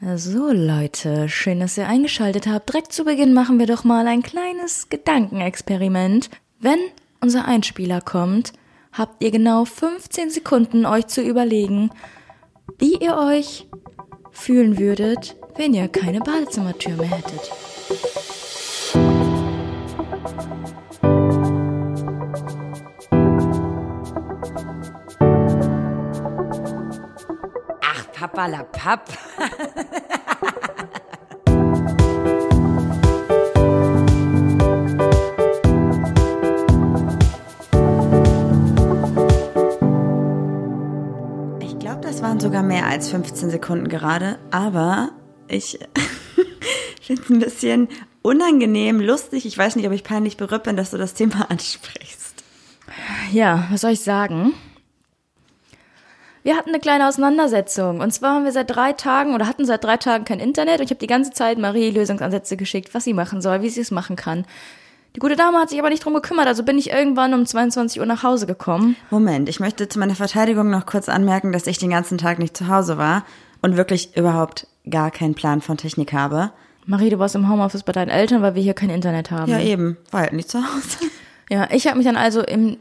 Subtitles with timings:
[0.00, 2.68] So Leute, schön, dass ihr eingeschaltet habt.
[2.68, 6.30] Direkt zu Beginn machen wir doch mal ein kleines Gedankenexperiment.
[6.58, 6.78] Wenn
[7.20, 8.52] unser Einspieler kommt,
[8.92, 11.90] habt ihr genau 15 Sekunden euch zu überlegen,
[12.78, 13.68] wie ihr euch
[14.32, 17.50] fühlen würdet, wenn ihr keine Badezimmertür mehr hättet.
[28.34, 29.08] Ach, Papa la Papp.
[41.60, 45.10] Ich glaube, das waren sogar mehr als 15 Sekunden gerade, aber
[45.46, 45.78] ich
[47.02, 47.88] finde es ein bisschen
[48.22, 49.46] unangenehm, lustig.
[49.46, 52.42] Ich weiß nicht, ob ich peinlich berührt bin, dass du das Thema ansprichst.
[53.30, 54.54] Ja, was soll ich sagen?
[56.44, 58.00] Wir hatten eine kleine Auseinandersetzung.
[58.00, 60.84] Und zwar haben wir seit drei Tagen oder hatten seit drei Tagen kein Internet und
[60.84, 63.90] ich habe die ganze Zeit Marie Lösungsansätze geschickt, was sie machen soll, wie sie es
[63.90, 64.44] machen kann.
[65.16, 67.98] Die gute Dame hat sich aber nicht drum gekümmert, also bin ich irgendwann um 22
[67.98, 68.94] Uhr nach Hause gekommen.
[69.10, 72.54] Moment, ich möchte zu meiner Verteidigung noch kurz anmerken, dass ich den ganzen Tag nicht
[72.54, 73.24] zu Hause war
[73.62, 76.50] und wirklich überhaupt gar keinen Plan von Technik habe.
[76.84, 79.50] Marie, du warst im Homeoffice bei deinen Eltern, weil wir hier kein Internet haben.
[79.50, 81.10] Ja, eben, war halt nicht zu Hause.
[81.48, 82.76] Ja, ich habe mich dann also im,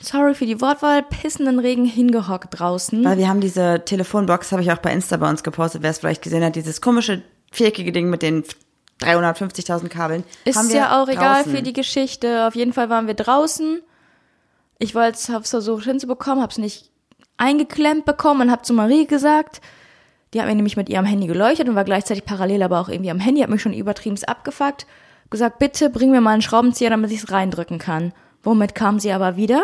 [0.00, 3.04] sorry für die Wortwahl, pissenden Regen hingehockt draußen.
[3.04, 5.98] Weil wir haben diese Telefonbox, habe ich auch bei Insta bei uns gepostet, wer es
[5.98, 8.44] vielleicht gesehen hat, dieses komische viereckige Ding mit den
[9.00, 10.24] 350.000 Kabeln.
[10.44, 11.56] Ist ja auch egal draußen.
[11.56, 12.46] für die Geschichte.
[12.46, 13.80] Auf jeden Fall waren wir draußen.
[14.78, 16.90] Ich wollte, hab's versucht hinzubekommen, hab's nicht
[17.36, 19.60] eingeklemmt bekommen und hab zu Marie gesagt,
[20.34, 23.10] die hat mir nämlich mit ihrem Handy geleuchtet und war gleichzeitig parallel aber auch irgendwie
[23.10, 24.86] am Handy, hat mich schon übertrieben abgefuckt,
[25.30, 28.12] gesagt, bitte bring mir mal einen Schraubenzieher, damit ich es reindrücken kann.
[28.42, 29.62] Womit kam sie aber wieder?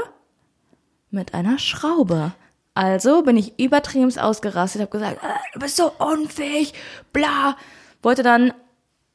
[1.14, 2.32] Mit einer Schraube.
[2.74, 6.74] Also bin ich übertrieben ausgerastet, hab gesagt, äh, du bist so unfähig,
[7.12, 7.56] bla.
[8.02, 8.52] Wollte dann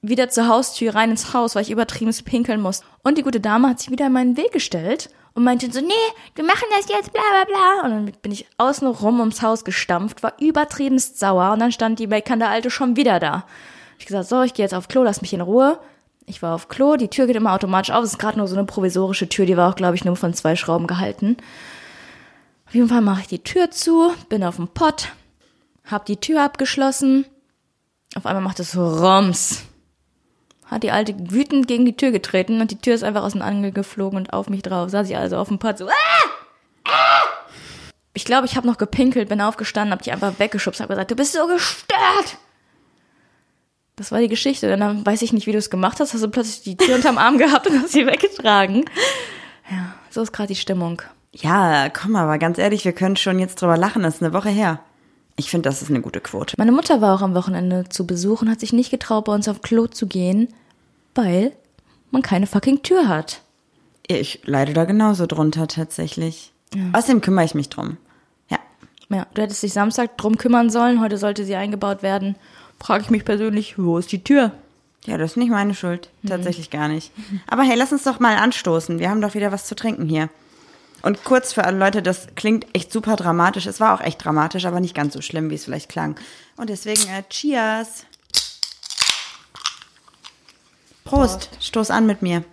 [0.02, 2.83] wieder zur Haustür rein ins Haus, weil ich übertrieben pinkeln muss.
[3.03, 5.92] Und die gute Dame hat sich wieder in meinen Weg gestellt und meinte so, nee,
[6.36, 7.86] wir machen das jetzt, bla bla bla.
[7.86, 11.99] Und dann bin ich außen rum ums Haus gestampft, war übertriebenst sauer und dann stand
[11.99, 13.45] die bekannte Alte schon wieder da.
[13.98, 15.80] Ich gesagt, so, ich gehe jetzt auf Klo, lass mich in Ruhe.
[16.27, 18.05] Ich war auf Klo, die Tür geht immer automatisch auf.
[18.05, 20.33] Es ist gerade nur so eine provisorische Tür, die war auch, glaube ich, nur von
[20.33, 21.36] zwei Schrauben gehalten.
[22.70, 25.10] Auf jeden Fall mache ich die Tür zu, bin auf dem Pott,
[25.90, 27.26] hab die Tür abgeschlossen.
[28.14, 29.64] Auf einmal macht es so Roms.
[30.68, 33.42] Hat die Alte wütend gegen die Tür getreten und die Tür ist einfach aus dem
[33.42, 34.92] Angel geflogen und auf mich drauf.
[34.92, 35.90] Saß ich also auf dem Pott so.
[35.90, 35.94] Ah!
[36.86, 37.24] Ah!
[38.14, 41.16] Ich glaube, ich habe noch gepinkelt, bin aufgestanden, hab die einfach weggeschubst, hab gesagt, du
[41.16, 42.38] bist so gestört.
[43.96, 44.72] Das war die Geschichte.
[44.72, 46.14] Und dann weiß ich nicht, wie du es gemacht hast.
[46.14, 48.86] Hast du plötzlich die Tür unterm Arm gehabt und hast sie weggetragen.
[49.72, 51.02] Ja, so ist gerade die Stimmung.
[51.32, 54.50] Ja, komm, aber ganz ehrlich, wir können schon jetzt drüber lachen, das ist eine Woche
[54.50, 54.80] her.
[55.36, 56.56] Ich finde, das ist eine gute Quote.
[56.58, 59.48] Meine Mutter war auch am Wochenende zu Besuch und hat sich nicht getraut, bei uns
[59.48, 60.50] auf Klo zu gehen,
[61.16, 61.54] weil
[62.12, 63.42] man keine fucking Tür hat.
[64.08, 66.52] Ich leide da genauso drunter tatsächlich.
[66.94, 67.98] Außerdem kümmere ich mich drum.
[68.50, 68.58] Ja.
[69.10, 71.00] Ja, du hättest dich Samstag drum kümmern sollen.
[71.00, 72.36] Heute sollte sie eingebaut werden.
[72.80, 74.52] Frage ich mich persönlich, wo ist die Tür?
[75.06, 76.10] Ja, das ist nicht meine Schuld.
[76.28, 77.12] Tatsächlich gar nicht.
[77.48, 79.00] Aber hey, lass uns doch mal anstoßen.
[79.00, 80.30] Wir haben doch wieder was zu trinken hier.
[81.02, 83.65] Und kurz für alle Leute, das klingt echt super dramatisch.
[83.65, 86.15] Es war auch echt dramatisch, aber nicht ganz so schlimm, wie es vielleicht klang.
[86.58, 88.05] Und deswegen, äh, cheers.
[91.05, 91.49] Prost.
[91.59, 92.43] Stoß an mit mir.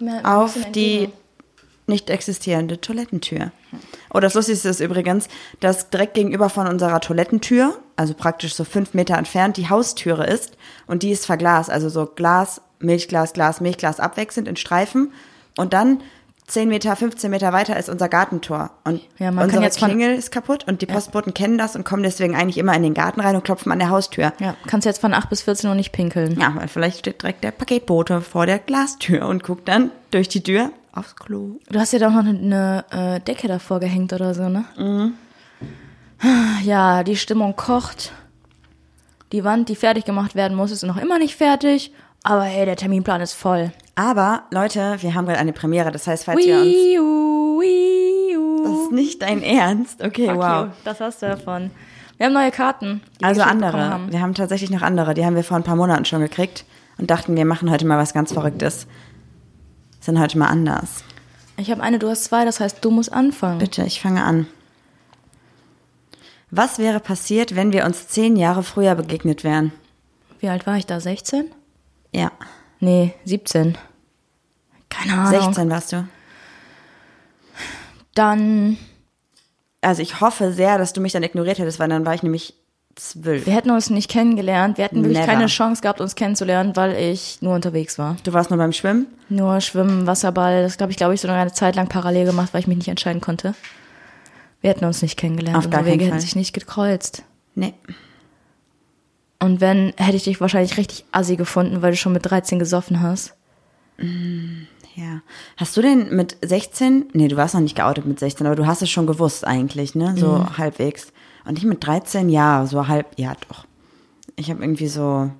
[0.00, 1.12] Ein Auf die entgegen.
[1.86, 3.52] nicht existierende Toilettentür.
[4.12, 5.28] Oh, das Lustigste ist übrigens,
[5.60, 10.56] dass direkt gegenüber von unserer Toilettentür, also praktisch so fünf Meter entfernt, die Haustüre ist.
[10.86, 15.12] Und die ist verglast, also so Glas, Milchglas, Glas, Milchglas abwechselnd in Streifen.
[15.56, 16.02] Und dann
[16.50, 18.70] 10 Meter, 15 Meter weiter ist unser Gartentor.
[18.84, 22.02] Und Ja, man kann unsere Klingel ist kaputt und die Postboten kennen das und kommen
[22.02, 24.32] deswegen eigentlich immer in den Garten rein und klopfen an der Haustür.
[24.40, 26.38] Ja, kannst jetzt von 8 bis 14 Uhr nicht pinkeln.
[26.40, 30.42] Ja, weil vielleicht steht direkt der Paketbote vor der Glastür und guckt dann durch die
[30.42, 31.60] Tür aufs Klo.
[31.70, 34.64] Du hast ja doch noch eine, eine äh, Decke davor gehängt oder so, ne?
[34.76, 35.14] Mhm.
[36.64, 38.12] Ja, die Stimmung kocht.
[39.32, 41.92] Die Wand, die fertig gemacht werden muss, ist noch immer nicht fertig.
[42.22, 43.72] Aber hey, der Terminplan ist voll.
[44.00, 45.92] Aber Leute, wir haben gerade eine Premiere.
[45.92, 48.64] Das heißt, falls ihr uns U, U.
[48.64, 50.02] Das ist nicht dein Ernst.
[50.02, 50.64] Okay, Fuck wow.
[50.64, 51.70] you, das hast du davon.
[52.16, 53.02] Wir haben neue Karten.
[53.20, 53.78] Also andere.
[53.78, 54.10] Haben.
[54.10, 55.12] Wir haben tatsächlich noch andere.
[55.12, 56.64] Die haben wir vor ein paar Monaten schon gekriegt
[56.96, 58.86] und dachten, wir machen heute mal was ganz Verrücktes.
[60.00, 61.04] Sind heute mal anders.
[61.58, 63.58] Ich habe eine, du hast zwei, das heißt, du musst anfangen.
[63.58, 64.46] Bitte, ich fange an.
[66.50, 69.72] Was wäre passiert, wenn wir uns zehn Jahre früher begegnet wären?
[70.38, 71.00] Wie alt war ich da?
[71.00, 71.50] 16?
[72.12, 72.32] Ja,
[72.80, 73.76] Nee, 17.
[74.90, 75.42] Keine Ahnung.
[75.54, 76.06] 16 warst du.
[78.14, 78.76] Dann,
[79.80, 82.54] Also ich hoffe sehr, dass du mich dann ignoriert hättest, weil dann war ich nämlich
[82.96, 83.46] zwölf.
[83.46, 84.76] Wir hätten uns nicht kennengelernt.
[84.76, 85.26] Wir hätten wirklich Never.
[85.32, 88.16] keine Chance gehabt, uns kennenzulernen, weil ich nur unterwegs war.
[88.24, 89.06] Du warst nur beim Schwimmen?
[89.28, 90.62] Nur Schwimmen, Wasserball.
[90.62, 92.88] Das glaube ich, glaube ich, so eine Zeit lang parallel gemacht, weil ich mich nicht
[92.88, 93.54] entscheiden konnte.
[94.60, 95.56] Wir hätten uns nicht kennengelernt.
[95.56, 96.20] Auf gar Wege keinen hätten Fall.
[96.20, 97.22] sich nicht gekreuzt.
[97.54, 97.72] Nee.
[99.38, 103.00] Und wenn, hätte ich dich wahrscheinlich richtig assi gefunden, weil du schon mit 13 gesoffen
[103.00, 103.34] hast.
[104.96, 105.22] Ja.
[105.56, 108.66] Hast du denn mit 16, nee, du warst noch nicht geoutet mit 16, aber du
[108.66, 110.14] hast es schon gewusst eigentlich, ne?
[110.16, 110.58] So Mhm.
[110.58, 111.12] halbwegs.
[111.44, 113.64] Und ich mit 13, ja, so halb, ja doch.
[114.36, 115.30] Ich habe irgendwie so,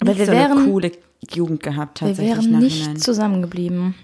[0.00, 0.92] Aber nicht wir so wären- eine coole
[1.30, 2.92] Jugend gehabt Wir tatsächlich wären nachhinein.
[2.92, 3.94] nicht zusammengeblieben.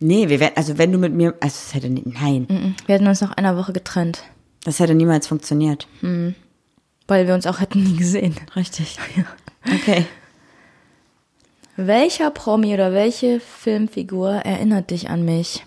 [0.00, 2.74] Nee, wir wären, also wenn du mit mir, also es hätte, nie- nein, Mhm.
[2.86, 4.22] Wir hätten uns nach einer Woche getrennt,
[4.64, 5.86] das hätte niemals funktioniert.
[7.06, 8.36] weil wir uns auch hätten nie gesehen.
[8.56, 8.98] Richtig.
[9.66, 10.06] Okay.
[11.86, 15.64] Welcher Promi oder welche Filmfigur erinnert dich an mich?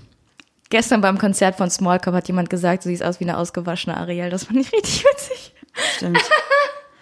[0.69, 3.97] Gestern beim Konzert von Small Cup hat jemand gesagt, du siehst aus wie eine ausgewaschene
[3.97, 4.29] Ariel.
[4.29, 5.53] Das fand ich richtig witzig.
[5.95, 6.19] Stimmt.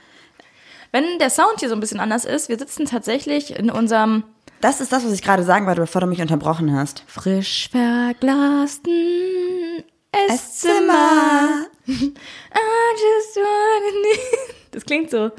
[0.94, 4.24] Wenn der Sound hier so ein bisschen anders ist, wir sitzen tatsächlich in unserem
[4.62, 7.04] Das ist das, was ich gerade sagen wollte, bevor du mich unterbrochen hast.
[7.08, 8.94] frisch verglasten
[10.12, 11.66] Esszimmer.
[11.88, 14.18] I just wanna
[14.72, 15.32] Das klingt so.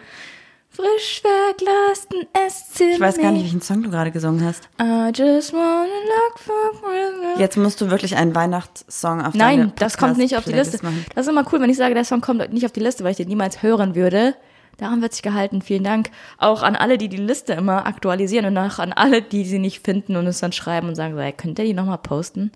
[0.75, 2.95] Frisch verglasten Esszimmer.
[2.95, 4.69] Ich weiß gar nicht, welchen Song du gerade gesungen hast.
[4.81, 7.39] I just wanna look for Christmas.
[7.39, 10.79] Jetzt musst du wirklich einen Weihnachtssong auf deine Nein, das kommt nicht auf die Liste.
[10.83, 11.05] machen.
[11.15, 13.11] Das ist immer cool, wenn ich sage, der Song kommt nicht auf die Liste, weil
[13.11, 14.35] ich den niemals hören würde.
[14.79, 15.61] Daran wird sich gehalten.
[15.61, 16.09] Vielen Dank.
[16.39, 19.85] Auch an alle, die die Liste immer aktualisieren und auch an alle, die sie nicht
[19.85, 22.51] finden und uns dann schreiben und sagen, hey, könnt ihr die nochmal posten?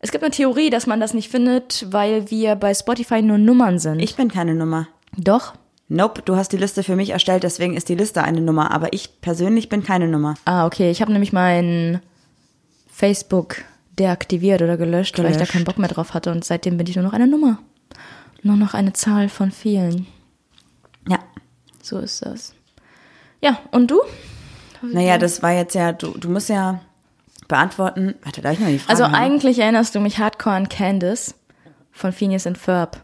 [0.00, 3.78] Es gibt eine Theorie, dass man das nicht findet, weil wir bei Spotify nur Nummern
[3.78, 3.98] sind.
[4.00, 4.88] Ich bin keine Nummer.
[5.16, 5.54] Doch.
[5.88, 8.70] Nope, du hast die Liste für mich erstellt, deswegen ist die Liste eine Nummer.
[8.72, 10.34] Aber ich persönlich bin keine Nummer.
[10.44, 10.90] Ah, okay.
[10.90, 12.00] Ich habe nämlich mein
[12.90, 13.56] Facebook
[13.98, 15.52] deaktiviert oder gelöscht, weil ich da Gelöscht.
[15.52, 16.30] keinen Bock mehr drauf hatte.
[16.30, 17.58] Und seitdem bin ich nur noch eine Nummer.
[18.42, 20.06] Nur noch eine Zahl von vielen.
[21.08, 21.18] Ja.
[21.82, 22.54] So ist das.
[23.40, 24.00] Ja, und du?
[24.82, 26.80] Naja, das war jetzt ja, du, du musst ja
[27.48, 28.14] beantworten.
[28.22, 29.14] Warte, darf ich mal die Frage Also haben?
[29.14, 31.34] eigentlich erinnerst du mich hardcore an Candice
[31.92, 33.02] von Phineas and Ferb.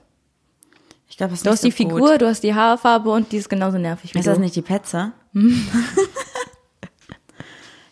[1.14, 2.22] Ich glaube, das ist Du hast die so Figur, Gut.
[2.22, 4.30] du hast die Haarfarbe und die ist genauso nervig wie Ist du.
[4.30, 5.12] das nicht die Petze?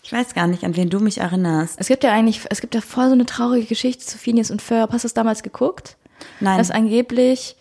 [0.02, 1.76] ich weiß gar nicht, an wen du mich erinnerst.
[1.78, 4.60] Es gibt ja eigentlich, es gibt ja voll so eine traurige Geschichte zu Phineas und
[4.60, 4.92] Ferb.
[4.92, 5.98] Hast du es damals geguckt?
[6.40, 6.58] Nein.
[6.58, 7.54] Dass angeblich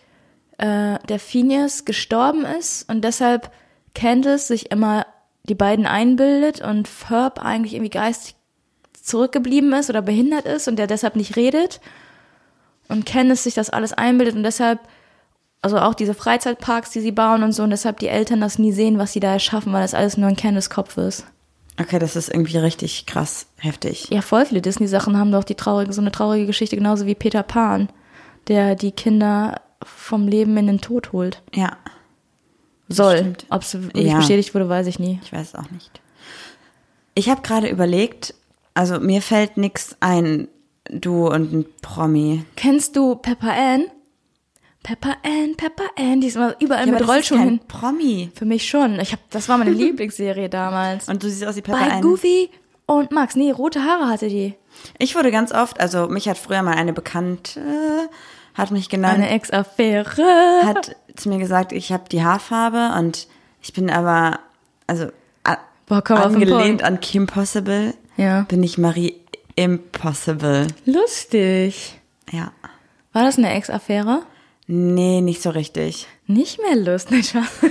[0.58, 3.52] äh, der Phineas gestorben ist und deshalb
[3.94, 5.06] Candice sich immer
[5.44, 8.34] die beiden einbildet und Ferb eigentlich irgendwie geistig
[9.00, 11.80] zurückgeblieben ist oder behindert ist und der deshalb nicht redet
[12.88, 14.80] und Candice sich das alles einbildet und deshalb
[15.62, 18.72] also auch diese Freizeitparks, die sie bauen und so und deshalb die Eltern das nie
[18.72, 21.24] sehen, was sie da erschaffen, weil das alles nur in Candice Kopf ist.
[21.80, 24.08] Okay, das ist irgendwie richtig krass heftig.
[24.10, 27.42] Ja, voll viele Disney-Sachen haben doch die traurige, so eine traurige Geschichte, genauso wie Peter
[27.42, 27.88] Pan,
[28.48, 31.42] der die Kinder vom Leben in den Tod holt.
[31.54, 31.76] Ja,
[32.88, 33.32] Soll.
[33.48, 34.16] Ob es Ja.
[34.18, 35.18] bestätigt wurde, weiß ich nie.
[35.24, 36.00] ich weiß auch nicht.
[37.14, 38.34] Ich habe gerade überlegt,
[38.74, 40.48] also mir fällt nix ein,
[40.90, 42.44] du und ein Promi.
[42.56, 43.84] Kennst du Pepper Ann?
[44.82, 47.60] Pepper Ann, Pepper Ann, die ist immer überall Ja, mit ist Rollschuhen hin.
[47.68, 48.30] Promi.
[48.34, 48.98] Für mich schon.
[49.00, 51.08] Ich hab, das war meine Lieblingsserie damals.
[51.08, 52.02] Und du siehst aus wie Pepper Bei Ann.
[52.02, 52.50] Goofy
[52.86, 53.36] und Max.
[53.36, 54.54] Nee, rote Haare hatte die.
[54.98, 58.08] Ich wurde ganz oft, also mich hat früher mal eine Bekannte,
[58.54, 60.62] hat mich genannt, Eine Ex-Affäre.
[60.64, 63.28] hat zu mir gesagt, ich habe die Haarfarbe und
[63.60, 64.40] ich bin aber,
[64.86, 65.08] also
[65.86, 68.42] Boah, komm angelehnt an Kim Possible, Ja.
[68.42, 69.16] bin ich Marie
[69.56, 70.66] Impossible.
[70.86, 71.98] Lustig.
[72.30, 72.52] Ja.
[73.12, 74.22] War das eine Ex-Affäre?
[74.66, 76.06] Nee, nicht so richtig.
[76.26, 77.48] Nicht mehr Lust, nicht Spaß.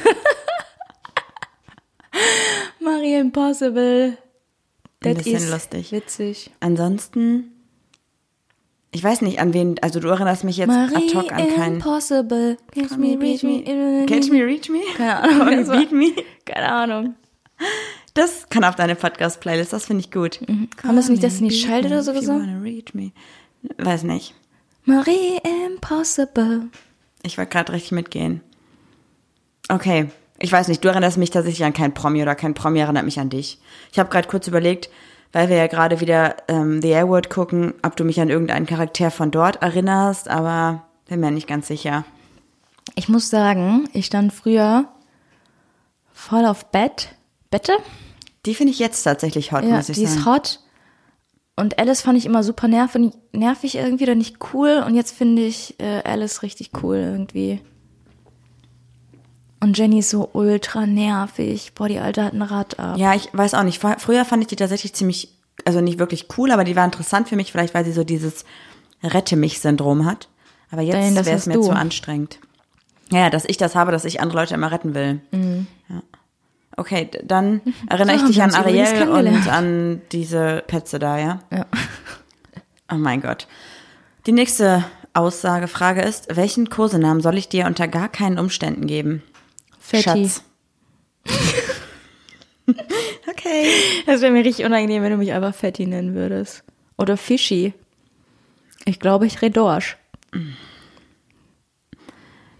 [2.79, 4.17] Marie Impossible.
[5.03, 5.91] Ein Das bisschen ist lustig.
[5.91, 6.51] Witzig.
[6.59, 7.51] Ansonsten,
[8.91, 11.75] ich weiß nicht, an wen, also du erinnerst mich jetzt ad Marie hoc an keinen.
[11.75, 12.57] Impossible.
[12.73, 13.63] Catch me, reach me.
[14.05, 14.79] Catch me, reach me?
[14.97, 15.41] Keine Ahnung.
[15.41, 16.11] Only das war- beat me?
[16.45, 17.15] Keine Ahnung.
[18.13, 20.41] Das kann auf deine Podcast-Playlist, das finde ich gut.
[20.83, 22.41] Haben das nicht Call me, Destiny Child me oder so if you gesungen?
[22.47, 23.11] wanna reach me.
[23.77, 24.35] Weiß nicht.
[24.83, 25.37] Marie
[25.81, 26.67] Impossible.
[27.23, 28.41] Ich wollte gerade richtig mitgehen.
[29.69, 30.09] Okay.
[30.39, 33.19] Ich weiß nicht, du erinnerst mich tatsächlich an kein Promi oder kein Promi erinnert mich
[33.19, 33.59] an dich.
[33.91, 34.89] Ich habe gerade kurz überlegt,
[35.33, 39.11] weil wir ja gerade wieder ähm, The Airword gucken, ob du mich an irgendeinen Charakter
[39.11, 42.05] von dort erinnerst, aber bin mir nicht ganz sicher.
[42.95, 44.85] Ich muss sagen, ich stand früher
[46.11, 47.09] voll auf Bett.
[47.51, 47.73] Bette?
[48.47, 50.19] Die finde ich jetzt tatsächlich hot, Ja, muss ich die sagen.
[50.19, 50.59] ist hot.
[51.55, 54.83] Und Alice fand ich immer super nervig, nervig irgendwie oder nicht cool.
[54.85, 57.61] Und jetzt finde ich äh, Alice richtig cool irgendwie.
[59.59, 61.73] Und Jenny ist so ultra nervig.
[61.75, 62.97] Boah, die Alte hat ein Rad ab.
[62.97, 63.81] Ja, ich weiß auch nicht.
[63.83, 67.29] Fr- Früher fand ich die tatsächlich ziemlich, also nicht wirklich cool, aber die war interessant
[67.29, 68.43] für mich, vielleicht weil sie so dieses
[69.03, 70.29] Rette mich-Syndrom hat.
[70.71, 71.63] Aber jetzt wäre es mir du.
[71.63, 72.39] zu anstrengend.
[73.11, 75.19] Ja, dass ich das habe, dass ich andere Leute immer retten will.
[75.89, 76.01] Ja.
[76.77, 81.39] Okay, dann erinnere So ich dich an Ariel und an diese Petze da, ja?
[81.51, 81.65] Ja.
[82.91, 83.47] Oh mein Gott.
[84.25, 89.23] Die nächste Aussagefrage ist, welchen Kosenamen soll ich dir unter gar keinen Umständen geben?
[89.79, 90.03] Fetti.
[90.03, 90.43] Schatz.
[93.29, 93.65] okay.
[94.05, 96.63] Das wäre mir richtig unangenehm, wenn du mich einfach Fetti nennen würdest.
[96.97, 97.73] Oder Fischi.
[98.85, 99.97] Ich glaube, ich rede Dorsch.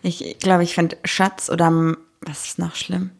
[0.03, 3.11] Ich glaube, ich finde Schatz oder was ist noch schlimm?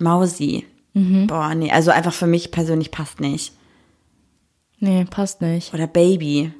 [0.00, 0.66] Mausi.
[0.94, 1.26] Mhm.
[1.26, 3.52] Boah, nee, also einfach für mich persönlich passt nicht.
[4.78, 5.72] Nee, passt nicht.
[5.74, 6.52] Oder Baby.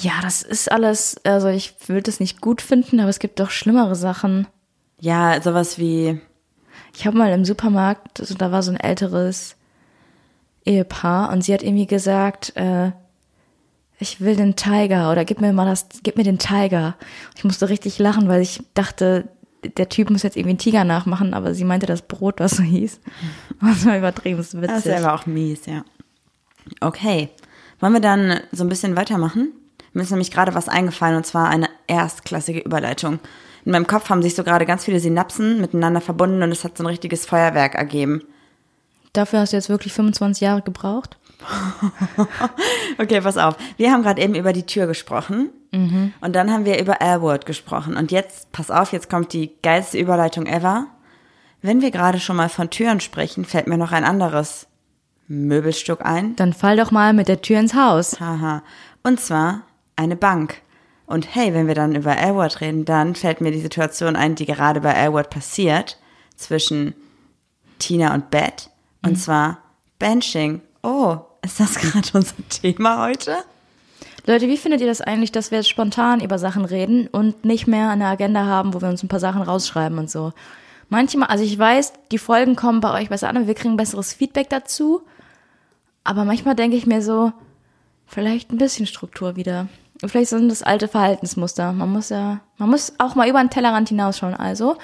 [0.00, 3.50] Ja, das ist alles, also ich würde das nicht gut finden, aber es gibt doch
[3.50, 4.46] schlimmere Sachen.
[4.98, 6.18] Ja, sowas wie,
[6.94, 9.56] Ich habe mal im Supermarkt, also da war so ein älteres
[10.64, 12.92] Ehepaar und sie hat irgendwie gesagt, äh,
[13.98, 16.96] ich will den Tiger oder gib mir mal das, gib mir den Tiger.
[17.36, 19.28] Ich musste richtig lachen, weil ich dachte,
[19.62, 22.62] der Typ muss jetzt irgendwie einen Tiger nachmachen, aber sie meinte das Brot, was so
[22.62, 23.00] hieß.
[23.60, 24.86] Das war übertrieben das witzig.
[24.86, 25.84] ist aber auch mies, ja.
[26.80, 27.28] Okay.
[27.80, 29.52] Wollen wir dann so ein bisschen weitermachen?
[29.92, 33.18] Mir ist nämlich gerade was eingefallen und zwar eine erstklassige Überleitung.
[33.64, 36.76] In meinem Kopf haben sich so gerade ganz viele Synapsen miteinander verbunden und es hat
[36.76, 38.22] so ein richtiges Feuerwerk ergeben.
[39.12, 41.18] Dafür hast du jetzt wirklich 25 Jahre gebraucht?
[42.98, 43.56] Okay, pass auf.
[43.76, 45.50] Wir haben gerade eben über die Tür gesprochen
[46.20, 47.96] und dann haben wir über Elwood gesprochen.
[47.96, 50.86] Und jetzt, pass auf, jetzt kommt die geilste Überleitung ever.
[51.62, 54.66] Wenn wir gerade schon mal von Türen sprechen, fällt mir noch ein anderes
[55.28, 56.36] Möbelstück ein.
[56.36, 58.20] Dann fall doch mal mit der Tür ins Haus.
[58.20, 58.62] Haha.
[59.02, 59.62] Und zwar
[59.96, 60.60] eine Bank.
[61.06, 64.46] Und hey, wenn wir dann über Elwood reden, dann fällt mir die Situation ein, die
[64.46, 65.98] gerade bei Elwood passiert,
[66.36, 66.94] zwischen
[67.78, 68.70] Tina und Beth.
[69.04, 69.58] Und zwar
[69.98, 70.60] Benching.
[70.82, 73.36] Oh, ist das gerade unser Thema heute?
[74.26, 77.66] Leute, wie findet ihr das eigentlich, dass wir jetzt spontan über Sachen reden und nicht
[77.66, 80.32] mehr eine Agenda haben, wo wir uns ein paar Sachen rausschreiben und so?
[80.88, 84.12] Manchmal, also ich weiß, die Folgen kommen bei euch besser an und wir kriegen besseres
[84.12, 85.02] Feedback dazu.
[86.04, 87.32] Aber manchmal denke ich mir so,
[88.06, 89.68] vielleicht ein bisschen Struktur wieder.
[90.04, 91.72] Vielleicht sind das alte Verhaltensmuster.
[91.72, 94.34] Man muss ja, man muss auch mal über den Tellerrand hinausschauen.
[94.34, 94.76] Also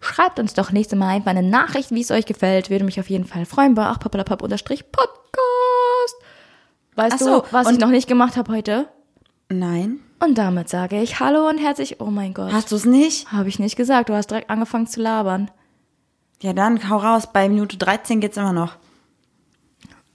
[0.00, 2.70] schreibt uns doch nächste Mal einfach eine Nachricht, wie es euch gefällt.
[2.70, 4.64] Würde mich auf jeden Fall freuen bei achpapalapap-podcast.
[7.00, 8.88] Weißt so, du, was ich noch nicht gemacht habe heute?
[9.48, 10.00] Nein.
[10.22, 12.00] Und damit sage ich Hallo und herzlich.
[12.00, 12.52] Oh mein Gott.
[12.52, 13.32] Hast du es nicht?
[13.32, 14.10] Habe ich nicht gesagt.
[14.10, 15.50] Du hast direkt angefangen zu labern.
[16.42, 17.32] Ja, dann hau raus.
[17.32, 18.76] Bei Minute 13 geht's immer noch.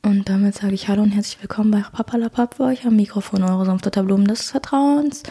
[0.03, 3.65] Und damit sage ich Hallo und herzlich willkommen bei Papalapap, wo euch am Mikrofon eure
[3.65, 5.23] sanfte Blumen des Vertrauens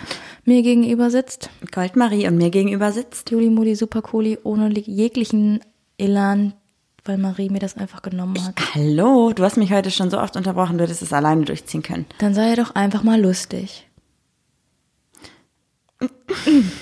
[0.45, 1.49] mir gegenüber sitzt.
[1.71, 3.31] Goldmarie und mir gegenüber sitzt.
[3.31, 5.61] Juli Mudi Super Cooli ohne jeglichen
[5.97, 6.55] Elan,
[7.05, 8.55] weil Marie mir das einfach genommen hat.
[8.75, 12.07] Hallo, du hast mich heute schon so oft unterbrochen, du hättest es alleine durchziehen können.
[12.19, 13.87] Dann sei doch einfach mal lustig.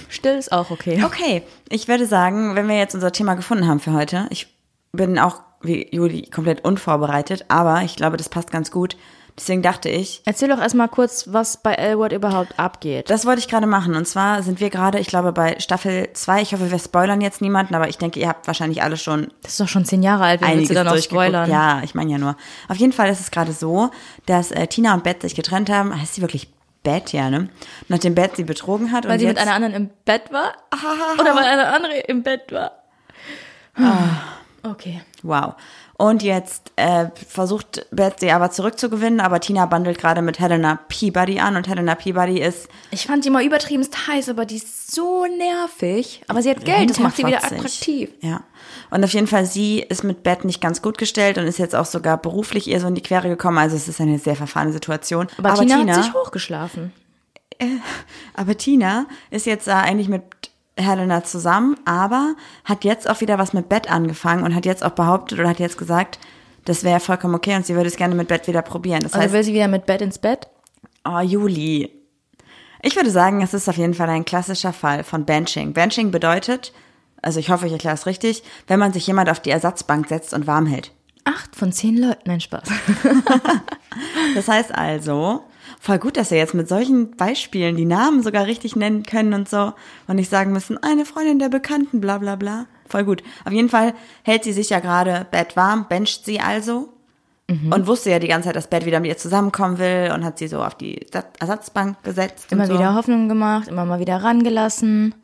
[0.08, 1.02] Still ist auch okay.
[1.04, 4.46] Okay, ich würde sagen, wenn wir jetzt unser Thema gefunden haben für heute, ich
[4.92, 8.96] bin auch wie Juli komplett unvorbereitet, aber ich glaube, das passt ganz gut.
[9.36, 13.08] Deswegen dachte ich, Erzähl doch erstmal kurz, was bei Elwood überhaupt abgeht.
[13.08, 13.94] das wollte ich gerade machen.
[13.94, 16.42] Und zwar sind wir gerade, ich glaube, bei Staffel 2.
[16.42, 19.52] Ich hoffe, wir spoilern jetzt niemanden, aber ich denke, ihr habt wahrscheinlich alle schon Das
[19.52, 21.50] ist doch schon zehn Jahre alt, wie einiges du dann noch spoilern?
[21.50, 22.36] Ja, ich meine ja nur.
[22.68, 23.90] Auf jeden Fall ist es gerade so,
[24.26, 25.98] dass äh, Tina und Beth sich getrennt haben.
[25.98, 27.48] Heißt sie wirklich Beth, ja, ne?
[27.88, 29.04] Nachdem Beth sie betrogen hat.
[29.04, 30.52] Weil und sie mit einer anderen im Bett war?
[31.18, 32.72] Oder weil eine andere im Bett war?
[34.62, 35.00] Okay.
[35.22, 35.54] Wow.
[36.02, 41.38] Und jetzt äh, versucht Beth sie aber zurückzugewinnen, aber Tina bandelt gerade mit Helena Peabody
[41.38, 45.26] an und Helena Peabody ist Ich fand die mal übertriebenst heiß, aber die ist so
[45.26, 46.24] nervig.
[46.26, 48.10] Aber sie hat Geld, das macht sie wieder attraktiv.
[48.20, 48.42] Ja.
[48.90, 51.76] Und auf jeden Fall, sie ist mit Beth nicht ganz gut gestellt und ist jetzt
[51.76, 53.58] auch sogar beruflich ihr so in die Quere gekommen.
[53.58, 55.28] Also es ist eine sehr verfahrene Situation.
[55.38, 56.92] Aber, Tina, hat sich hochgeschlafen.
[58.34, 60.24] aber Tina ist jetzt da eigentlich mit
[60.76, 64.90] Helena zusammen, aber hat jetzt auch wieder was mit Bett angefangen und hat jetzt auch
[64.92, 66.18] behauptet oder hat jetzt gesagt,
[66.64, 69.00] das wäre vollkommen okay und sie würde es gerne mit Bett wieder probieren.
[69.00, 70.48] Das Also heißt, will sie wieder mit Bett ins Bett?
[71.04, 71.90] oh, Juli.
[72.84, 75.72] Ich würde sagen, es ist auf jeden Fall ein klassischer Fall von Benching.
[75.72, 76.72] Benching bedeutet,
[77.20, 80.32] also ich hoffe, ich erkläre es richtig, wenn man sich jemand auf die Ersatzbank setzt
[80.34, 80.90] und warm hält.
[81.24, 82.22] Acht von zehn Leuten.
[82.26, 82.68] Nein, Spaß.
[84.34, 85.44] Das heißt also,
[85.84, 89.48] voll gut, dass wir jetzt mit solchen Beispielen die Namen sogar richtig nennen können und
[89.48, 89.72] so
[90.06, 92.66] und nicht sagen müssen, eine Freundin der Bekannten, bla bla bla.
[92.88, 93.22] Voll gut.
[93.44, 96.88] Auf jeden Fall hält sie sich ja gerade Bett warm, bencht sie also
[97.70, 100.38] und wusste ja die ganze Zeit, dass Bett wieder mit ihr zusammenkommen will und hat
[100.38, 102.50] sie so auf die Sa- Ersatzbank gesetzt.
[102.50, 102.72] Immer so.
[102.74, 105.14] wieder Hoffnung gemacht, immer mal wieder rangelassen.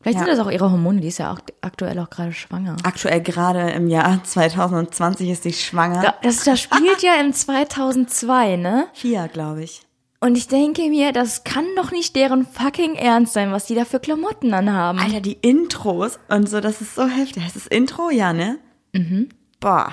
[0.00, 0.24] Vielleicht Ja.
[0.24, 2.76] sind das auch ihre Hormone, die ist ja auch aktuell auch gerade schwanger.
[2.84, 6.00] Aktuell gerade im Jahr 2020 ist sie schwanger.
[6.02, 8.86] Da- Das, das spielt ja in 2002, ne?
[8.94, 9.82] Vier, glaube ich.
[10.24, 13.84] Und ich denke mir, das kann doch nicht deren fucking Ernst sein, was die da
[13.84, 14.98] für Klamotten anhaben.
[14.98, 17.42] Alter, die Intros und so, das ist so heftig.
[17.42, 18.08] Heißt das Intro?
[18.08, 18.58] Ja, ne?
[18.94, 19.28] Mhm.
[19.60, 19.92] Boah.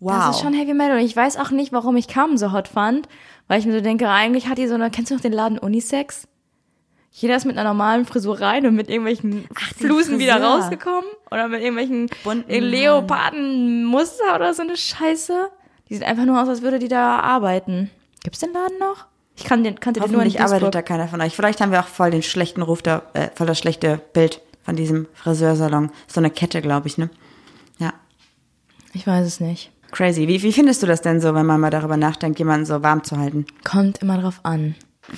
[0.00, 0.12] Wow.
[0.12, 0.98] Das ist schon Heavy Metal.
[0.98, 3.08] Und ich weiß auch nicht, warum ich Carmen so hot fand,
[3.46, 5.60] weil ich mir so denke, eigentlich hat die so eine, kennst du noch den Laden
[5.60, 6.26] Unisex?
[7.12, 11.08] Jeder ist mit einer normalen Frisur rein und mit irgendwelchen die Flusen wieder rausgekommen.
[11.30, 12.08] Oder mit irgendwelchen
[12.48, 15.48] Leopardenmuster oder so eine Scheiße.
[15.88, 17.92] Die sieht einfach nur aus, als würde die da arbeiten.
[18.24, 19.06] Gibt's den Laden noch?
[19.36, 20.72] Ich kann den, kannte den nur in Hoffentlich arbeitet Duisburg.
[20.72, 21.34] da keiner von euch.
[21.34, 24.76] Vielleicht haben wir auch voll den schlechten Ruf da, äh, voll das schlechte Bild von
[24.76, 25.90] diesem Friseursalon.
[26.06, 27.10] So eine Kette, glaube ich, ne?
[27.78, 27.92] Ja.
[28.92, 29.70] Ich weiß es nicht.
[29.90, 30.26] Crazy.
[30.28, 33.04] Wie, wie findest du das denn so, wenn man mal darüber nachdenkt, jemanden so warm
[33.04, 33.46] zu halten?
[33.64, 34.74] Kommt immer drauf an.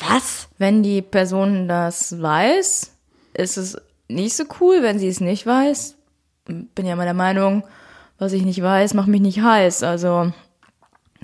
[0.09, 0.49] Was?
[0.59, 2.93] Wenn die Person das weiß,
[3.35, 3.77] ist es
[4.09, 4.83] nicht so cool.
[4.83, 5.97] Wenn sie es nicht weiß,
[6.47, 7.65] bin ja immer der Meinung,
[8.19, 9.83] was ich nicht weiß, macht mich nicht heiß.
[9.83, 10.33] Also,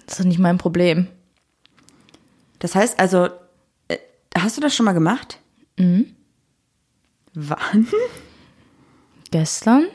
[0.07, 1.09] das ist nicht mein Problem.
[2.63, 3.29] Das heißt also,
[3.89, 3.99] äh,
[4.39, 5.41] hast du das schon mal gemacht?
[5.77, 6.15] Mhm.
[7.35, 7.89] Wann?
[9.33, 9.87] Gestern?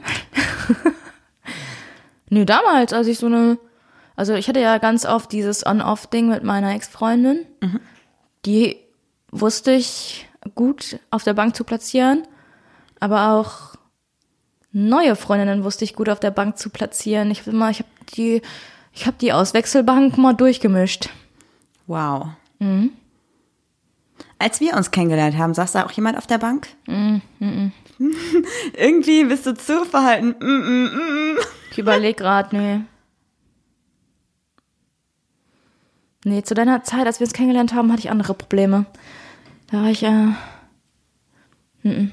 [2.30, 3.58] Nö, damals, als ich so eine,
[4.18, 7.46] also ich hatte ja ganz oft dieses On-Off-Ding mit meiner Ex-Freundin.
[8.46, 8.76] Die
[9.32, 12.28] wusste ich gut auf der Bank zu platzieren,
[13.00, 13.76] aber auch
[14.74, 17.32] neue Freundinnen wusste ich gut auf der Bank zu platzieren.
[17.32, 18.42] Ich immer, ich habe die,
[18.92, 21.08] ich habe die Auswechselbank mal durchgemischt.
[21.86, 22.32] Wow.
[24.40, 26.68] Als wir uns kennengelernt haben, saß da auch jemand auf der Bank?
[28.78, 30.36] Irgendwie bist du zu verhalten.
[30.40, 31.38] Mm.
[31.72, 32.82] Ich überleg grad, nee.
[36.24, 38.86] Nee, zu deiner Zeit, als wir uns kennengelernt haben, hatte ich andere Probleme.
[39.72, 40.34] Da war ich, äh.
[41.84, 42.12] mm.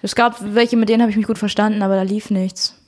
[0.00, 2.78] Es gab welche, mit denen habe ich mich gut verstanden, aber da lief nichts.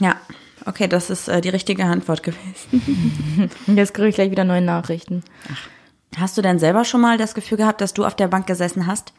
[0.00, 0.16] Ja,
[0.66, 3.50] okay, das ist äh, die richtige Antwort gewesen.
[3.66, 5.22] Jetzt kriege ich gleich wieder neue Nachrichten.
[6.16, 8.86] Hast du denn selber schon mal das Gefühl gehabt, dass du auf der Bank gesessen
[8.86, 9.12] hast?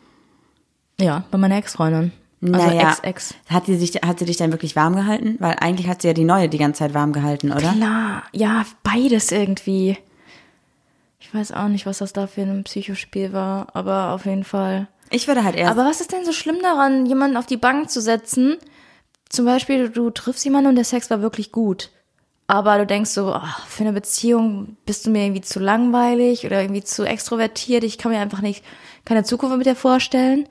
[1.00, 2.12] Ja, bei meiner Ex-Freundin.
[2.42, 3.36] Also Naja, Ex-Ex.
[3.50, 5.38] Hat, sie sich, hat sie dich dann wirklich warm gehalten?
[5.40, 7.72] Weil eigentlich hat sie ja die neue die ganze Zeit warm gehalten, oder?
[7.72, 9.98] Klar, ja, beides irgendwie.
[11.20, 14.88] Ich weiß auch nicht, was das da für ein Psychospiel war, aber auf jeden Fall.
[15.10, 15.72] Ich würde halt eher.
[15.72, 18.58] Aber was ist denn so schlimm daran, jemanden auf die Bank zu setzen?
[19.34, 21.90] Zum Beispiel, du triffst jemanden und der Sex war wirklich gut.
[22.46, 26.62] Aber du denkst so, ach, für eine Beziehung bist du mir irgendwie zu langweilig oder
[26.62, 27.84] irgendwie zu extrovertiert.
[27.84, 28.64] Ich kann mir einfach nicht
[29.06, 30.48] keine Zukunft mit dir vorstellen.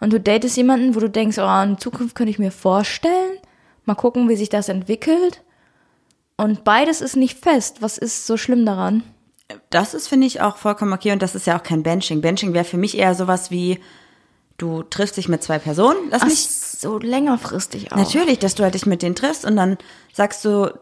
[0.00, 3.36] Und du datest jemanden, wo du denkst, oh, in Zukunft könnte ich mir vorstellen.
[3.84, 5.42] Mal gucken, wie sich das entwickelt.
[6.38, 7.82] Und beides ist nicht fest.
[7.82, 9.02] Was ist so schlimm daran?
[9.70, 12.20] das ist, finde ich, auch vollkommen okay und das ist ja auch kein Benching.
[12.20, 13.78] Benching wäre für mich eher sowas wie,
[14.58, 15.98] du triffst dich mit zwei Personen.
[16.10, 17.96] Lass Ach, mich so längerfristig auch.
[17.96, 19.78] Natürlich, dass du halt dich mit denen triffst und dann
[20.12, 20.72] sagst du,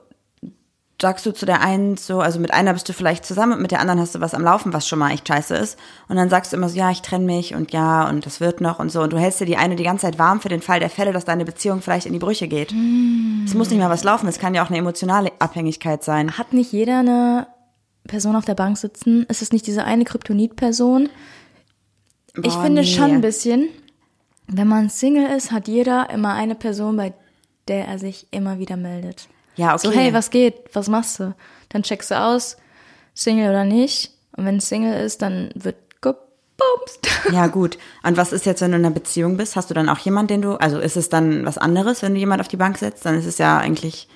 [1.01, 3.73] sagst du zu der einen so, also mit einer bist du vielleicht zusammen und mit
[3.73, 5.77] der anderen hast du was am Laufen, was schon mal echt scheiße ist.
[6.09, 8.61] Und dann sagst du immer so, ja, ich trenne mich und ja, und das wird
[8.61, 9.03] noch und so.
[9.03, 11.13] Und du hältst dir die eine die ganze Zeit warm für den Fall der Fälle,
[11.13, 12.73] dass deine Beziehung vielleicht in die Brüche geht.
[13.45, 16.39] Es muss nicht mal was laufen, es kann ja auch eine emotionale Abhängigkeit sein.
[16.39, 17.49] Hat nicht jeder eine
[18.07, 19.25] Person auf der Bank sitzen?
[19.25, 21.09] Ist es nicht diese eine Kryptonit-Person?
[22.43, 22.87] Ich finde nee.
[22.87, 23.69] schon ein bisschen,
[24.47, 27.13] wenn man Single ist, hat jeder immer eine Person, bei
[27.69, 29.29] der er sich immer wieder meldet.
[29.57, 29.87] Ja, okay.
[29.87, 30.55] So, hey, was geht?
[30.73, 31.35] Was machst du?
[31.69, 32.57] Dann checkst du aus,
[33.15, 34.13] Single oder nicht.
[34.37, 37.09] Und wenn Single ist, dann wird gebumst.
[37.33, 37.79] Ja, gut.
[38.03, 39.55] Und was ist jetzt, wenn du in einer Beziehung bist?
[39.55, 42.21] Hast du dann auch jemanden, den du, also ist es dann was anderes, wenn du
[42.21, 43.07] jemand auf die Bank setzt?
[43.07, 44.09] Dann ist es ja eigentlich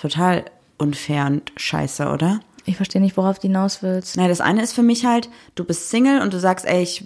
[0.00, 0.44] total
[0.76, 2.40] unfair und scheiße, oder?
[2.64, 4.16] Ich verstehe nicht, worauf du hinaus willst.
[4.16, 7.04] Naja, das eine ist für mich halt, du bist Single und du sagst, ey, ich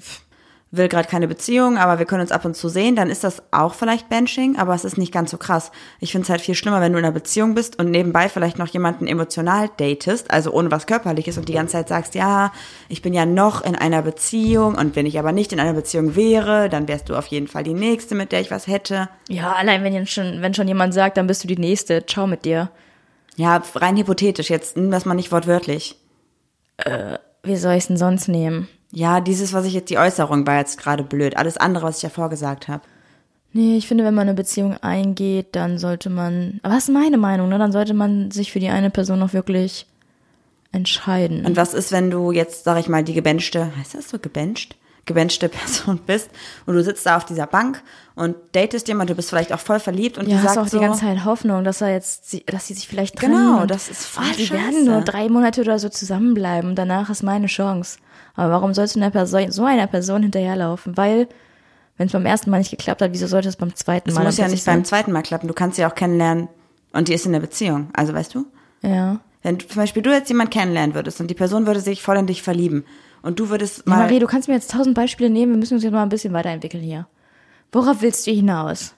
[0.70, 3.42] will gerade keine Beziehung, aber wir können uns ab und zu sehen, dann ist das
[3.52, 5.72] auch vielleicht Benching, aber es ist nicht ganz so krass.
[5.98, 8.58] Ich finde es halt viel schlimmer, wenn du in einer Beziehung bist und nebenbei vielleicht
[8.58, 12.52] noch jemanden emotional datest, also ohne was Körperliches und die ganze Zeit sagst, ja,
[12.88, 16.16] ich bin ja noch in einer Beziehung und wenn ich aber nicht in einer Beziehung
[16.16, 19.08] wäre, dann wärst du auf jeden Fall die Nächste, mit der ich was hätte.
[19.28, 22.04] Ja, allein wenn schon, wenn schon jemand sagt, dann bist du die Nächste.
[22.04, 22.70] Ciao mit dir.
[23.36, 25.96] Ja, rein hypothetisch, jetzt nimm das mal nicht wortwörtlich.
[27.42, 28.68] Wie soll ich es denn sonst nehmen?
[28.90, 31.36] Ja, dieses, was ich jetzt, die Äußerung war jetzt gerade blöd.
[31.36, 32.82] Alles andere, was ich davor gesagt habe.
[33.52, 37.16] Nee, ich finde, wenn man eine Beziehung eingeht, dann sollte man, aber das ist meine
[37.16, 37.58] Meinung, ne?
[37.58, 39.86] Dann sollte man sich für die eine Person auch wirklich
[40.70, 41.46] entscheiden.
[41.46, 44.76] Und was ist, wenn du jetzt, sag ich mal, die gebenchte, heißt das so, gebencht?
[45.08, 46.30] Gebenchte Person bist
[46.66, 47.82] und du sitzt da auf dieser Bank
[48.14, 50.70] und datest jemand, du bist vielleicht auch voll verliebt und ja, die hast sagt auch
[50.70, 53.34] so, die ganze Zeit Hoffnung, dass er jetzt, sie- dass sie sich vielleicht trennen.
[53.34, 56.74] Genau, und- das ist voll Ah, Die werden nur drei Monate oder so zusammenbleiben.
[56.76, 57.98] Danach ist meine Chance.
[58.36, 60.96] Aber warum sollst du einer Person, so einer Person hinterherlaufen?
[60.96, 61.26] Weil,
[61.96, 64.24] wenn es beim ersten Mal nicht geklappt hat, wieso sollte es beim zweiten es Mal
[64.24, 66.48] muss dann ja nicht beim zweiten Mal klappen, du kannst sie auch kennenlernen
[66.92, 67.88] und die ist in der Beziehung.
[67.94, 68.46] Also weißt du?
[68.82, 69.18] Ja.
[69.42, 72.26] Wenn zum Beispiel du jetzt jemand kennenlernen würdest und die Person würde sich voll in
[72.26, 72.84] dich verlieben
[73.22, 73.98] Und du würdest Ja, mal.
[74.04, 76.32] Marie, du kannst mir jetzt tausend Beispiele nehmen, wir müssen uns jetzt mal ein bisschen
[76.32, 77.06] weiterentwickeln hier.
[77.72, 78.94] Worauf willst du hinaus?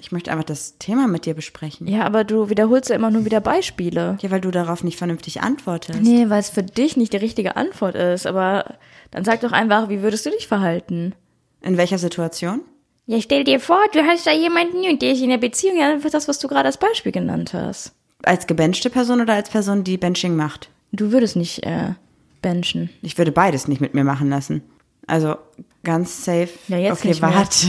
[0.00, 1.86] ich möchte einfach das Thema mit dir besprechen.
[1.86, 4.16] Ja, aber du wiederholst ja immer nur wieder Beispiele.
[4.20, 6.00] Ja, weil du darauf nicht vernünftig antwortest.
[6.00, 8.76] Nee, weil es für dich nicht die richtige Antwort ist, aber
[9.10, 11.14] dann sag doch einfach, wie würdest du dich verhalten?
[11.60, 12.62] In welcher Situation?
[13.06, 15.96] Ja, stell dir vor, du hast da jemanden und der ist in der Beziehung, ja,
[15.96, 17.92] das, was du gerade als Beispiel genannt hast.
[18.22, 20.70] Als gebenchte Person oder als Person, die Benching macht?
[20.92, 21.94] Du würdest nicht äh,
[22.42, 22.90] benchen.
[23.02, 24.62] Ich würde beides nicht mit mir machen lassen.
[25.06, 25.36] Also
[25.84, 26.50] ganz safe.
[26.68, 27.66] Ja, jetzt okay, nicht warte.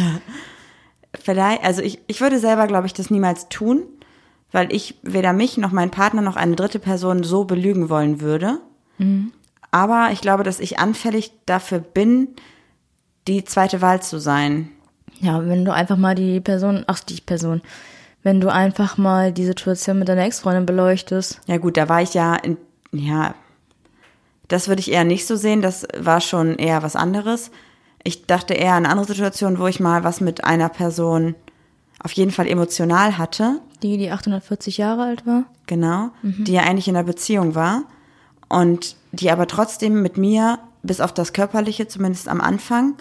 [1.19, 3.84] Vielleicht, also ich, ich würde selber, glaube ich, das niemals tun,
[4.51, 8.60] weil ich weder mich noch meinen Partner noch eine dritte Person so belügen wollen würde.
[8.97, 9.31] Mhm.
[9.71, 12.29] Aber ich glaube, dass ich anfällig dafür bin,
[13.27, 14.69] die zweite Wahl zu sein.
[15.19, 17.62] Ja, wenn du einfach mal die Person, ach, die Person,
[18.23, 21.41] wenn du einfach mal die Situation mit deiner Ex-Freundin beleuchtest.
[21.47, 22.57] Ja gut, da war ich ja in,
[22.91, 23.36] ja,
[24.51, 27.51] das würde ich eher nicht so sehen, das war schon eher was anderes.
[28.03, 31.35] Ich dachte eher an eine andere Situation, wo ich mal was mit einer Person
[32.03, 35.43] auf jeden Fall emotional hatte, Die, die 840 Jahre alt war.
[35.67, 37.83] genau, die ja eigentlich in einer Beziehung war
[38.49, 42.95] und die aber trotzdem mit mir, bis auf das Körperliche, zumindest am Anfang,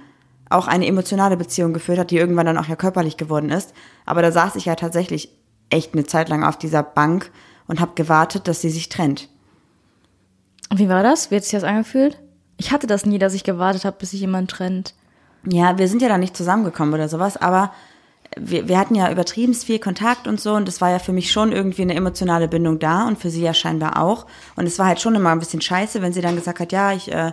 [0.50, 3.72] auch eine emotionale Beziehung geführt hat, die irgendwann dann auch ja körperlich geworden ist.
[4.04, 5.30] Aber da saß ich ja tatsächlich
[5.70, 7.30] echt eine Zeit lang auf dieser Bank
[7.68, 9.28] und habe gewartet, dass sie sich trennt.
[10.70, 11.30] Und wie war das?
[11.30, 12.18] Wie hat sich das angefühlt?
[12.56, 14.94] Ich hatte das nie, dass ich gewartet habe, bis sich jemand trennt.
[15.44, 17.72] Ja, wir sind ja da nicht zusammengekommen oder sowas, aber
[18.38, 21.32] wir, wir hatten ja übertrieben viel Kontakt und so und es war ja für mich
[21.32, 24.26] schon irgendwie eine emotionale Bindung da und für sie ja scheinbar auch.
[24.56, 26.92] Und es war halt schon immer ein bisschen scheiße, wenn sie dann gesagt hat, ja,
[26.92, 27.32] ich äh,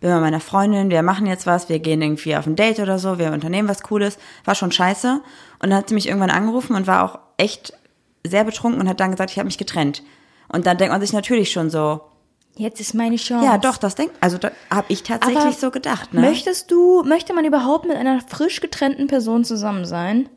[0.00, 2.98] bin bei meiner Freundin, wir machen jetzt was, wir gehen irgendwie auf ein Date oder
[2.98, 4.18] so, wir unternehmen was Cooles.
[4.44, 5.20] War schon scheiße.
[5.62, 7.74] Und dann hat sie mich irgendwann angerufen und war auch echt
[8.26, 10.02] sehr betrunken und hat dann gesagt, ich habe mich getrennt.
[10.48, 12.00] Und dann denkt man sich natürlich schon so,
[12.56, 13.46] Jetzt ist meine Chance.
[13.46, 16.12] ja doch, das denkt, also da habe ich tatsächlich Aber so gedacht.
[16.12, 16.20] Ne?
[16.20, 20.28] Möchtest du, möchte man überhaupt mit einer frisch getrennten Person zusammen sein?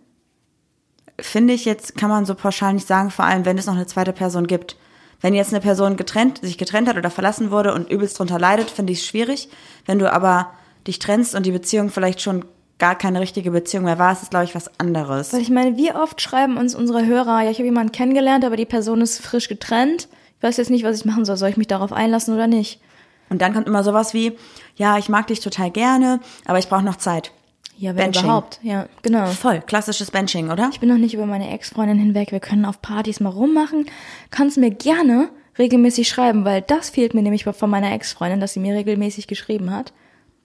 [1.19, 3.87] finde ich jetzt, kann man so pauschal nicht sagen, vor allem wenn es noch eine
[3.87, 4.75] zweite Person gibt.
[5.21, 8.69] Wenn jetzt eine Person getrennt, sich getrennt hat oder verlassen wurde und übelst drunter leidet,
[8.69, 9.47] finde ich es schwierig.
[9.85, 10.51] Wenn du aber
[10.85, 12.43] dich trennst und die Beziehung vielleicht schon
[12.77, 15.31] gar keine richtige Beziehung mehr war, ist es, glaube ich, was anderes.
[15.31, 18.57] Weil ich meine, wie oft schreiben uns unsere Hörer, ja, ich habe jemanden kennengelernt, aber
[18.57, 20.09] die Person ist frisch getrennt.
[20.43, 21.37] Ich weiß jetzt nicht, was ich machen soll.
[21.37, 22.81] Soll ich mich darauf einlassen oder nicht?
[23.29, 24.33] Und dann kommt immer sowas wie,
[24.75, 27.31] ja, ich mag dich total gerne, aber ich brauche noch Zeit.
[27.77, 28.25] Ja, wenn Benching.
[28.25, 28.59] überhaupt.
[28.61, 29.27] Ja, genau.
[29.27, 30.69] Voll, klassisches Benching, oder?
[30.73, 32.33] Ich bin noch nicht über meine Ex-Freundin hinweg.
[32.33, 33.85] Wir können auf Partys mal rummachen.
[34.31, 38.59] Kannst mir gerne regelmäßig schreiben, weil das fehlt mir nämlich von meiner Ex-Freundin, dass sie
[38.59, 39.93] mir regelmäßig geschrieben hat.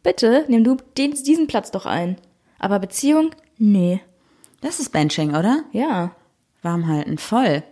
[0.05, 2.19] Bitte, nimm du den, diesen Platz doch ein.
[2.61, 3.31] Aber Beziehung?
[3.59, 4.01] Nee.
[4.61, 5.65] Das ist Benching, oder?
[5.73, 6.13] Ja.
[6.63, 7.65] Warm halten, voll.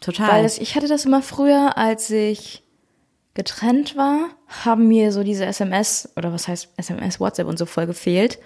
[0.00, 0.28] Total.
[0.28, 2.62] Weil das, ich hatte das immer früher, als ich
[3.34, 4.30] getrennt war,
[4.64, 8.38] haben mir so diese SMS, oder was heißt SMS, WhatsApp und so voll gefehlt.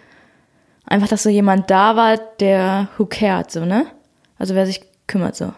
[0.86, 3.86] Einfach, dass so jemand da war, der who cared, so, ne?
[4.38, 5.52] Also wer sich kümmert, so.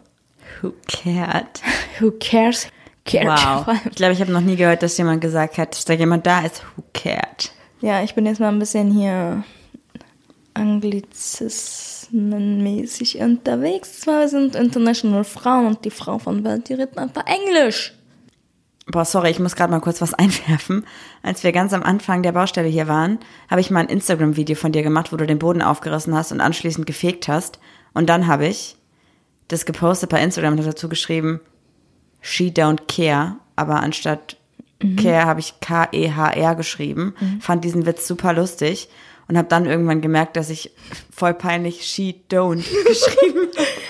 [0.61, 1.63] Who cared?
[1.99, 2.69] Who cares?
[3.05, 3.27] Cared.
[3.27, 3.67] Wow.
[3.91, 6.41] Ich glaube, ich habe noch nie gehört, dass jemand gesagt hat, dass da jemand da
[6.41, 7.53] ist, who cared?
[7.81, 9.45] Ja, ich bin jetzt mal ein bisschen hier
[12.13, 14.01] anglizismenmäßig unterwegs.
[14.01, 17.95] Zwar sind international Frauen und die Frau von Welt, die reden einfach Englisch.
[18.87, 20.85] Boah, sorry, ich muss gerade mal kurz was einwerfen.
[21.23, 23.19] Als wir ganz am Anfang der Baustelle hier waren,
[23.51, 26.41] habe ich mal ein Instagram-Video von dir gemacht, wo du den Boden aufgerissen hast und
[26.41, 27.59] anschließend gefegt hast.
[27.95, 28.77] Und dann habe ich
[29.49, 31.41] das gepostet bei Instagram und dazu geschrieben,
[32.21, 34.37] she don't care, aber anstatt
[34.97, 37.15] care habe ich K-E-H-R geschrieben.
[37.41, 38.89] Fand diesen Witz super lustig
[39.29, 40.71] und habe dann irgendwann gemerkt, dass ich
[41.15, 42.57] voll peinlich she don't
[42.87, 43.49] geschrieben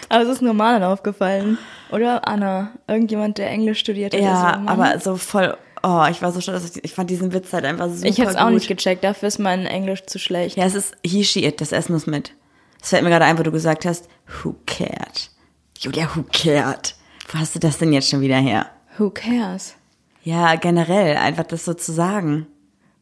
[0.08, 1.58] Aber es ist nur Malen aufgefallen.
[1.90, 4.20] Oder Anna, irgendjemand, der Englisch studiert hat.
[4.20, 7.64] Ja, so, aber so voll, oh, ich war so stolz, ich fand diesen Witz halt
[7.64, 8.54] einfach super Ich es auch gut.
[8.54, 10.56] nicht gecheckt, dafür ist mein Englisch zu schlecht.
[10.56, 12.32] Ja, es ist he, she, it, das Essen muss mit.
[12.80, 14.08] Das fällt mir gerade ein, wo du gesagt hast,
[14.42, 15.30] who cared?
[15.78, 16.94] Julia, who cared?
[17.28, 18.66] Wo hast du das denn jetzt schon wieder her?
[18.98, 19.74] Who cares?
[20.22, 22.46] Ja, generell, einfach das so zu sagen.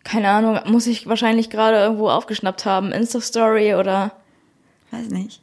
[0.05, 2.93] Keine Ahnung, muss ich wahrscheinlich gerade irgendwo aufgeschnappt haben.
[2.93, 4.13] Insta-Story oder.
[4.91, 5.41] Weiß nicht.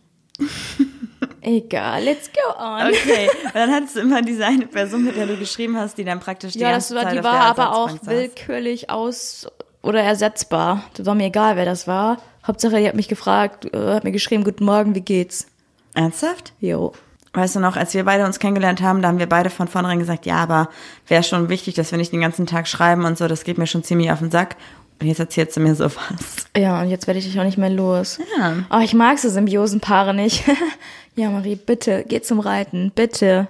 [1.41, 2.88] Egal, let's go on.
[2.88, 6.04] Okay, und dann hattest du immer diese eine Person, mit der du geschrieben hast, die
[6.04, 9.48] dann praktisch die Ja, das war, Zeit die war aber auch willkürlich aus
[9.82, 10.84] oder ersetzbar.
[10.95, 12.17] Das war mir egal, wer das war.
[12.45, 15.48] Hauptsache, die hat mich gefragt, äh, hat mir geschrieben, guten Morgen, wie geht's?
[15.93, 16.54] Ernsthaft?
[16.60, 16.93] Jo.
[17.34, 20.00] Weißt du noch, als wir beide uns kennengelernt haben, da haben wir beide von vornherein
[20.00, 20.70] gesagt, ja, aber
[21.08, 23.68] wäre schon wichtig, dass wir nicht den ganzen Tag schreiben und so, das geht mir
[23.68, 24.56] schon ziemlich auf den Sack.
[25.00, 26.48] Und jetzt erzählst du mir sowas.
[26.58, 28.20] Ja, und jetzt werde ich dich auch nicht mehr los.
[28.38, 28.65] Ja.
[28.70, 30.44] Oh, ich mag so Symbiosenpaare nicht.
[31.15, 32.92] ja, Marie, bitte, geh zum Reiten.
[32.94, 33.48] Bitte.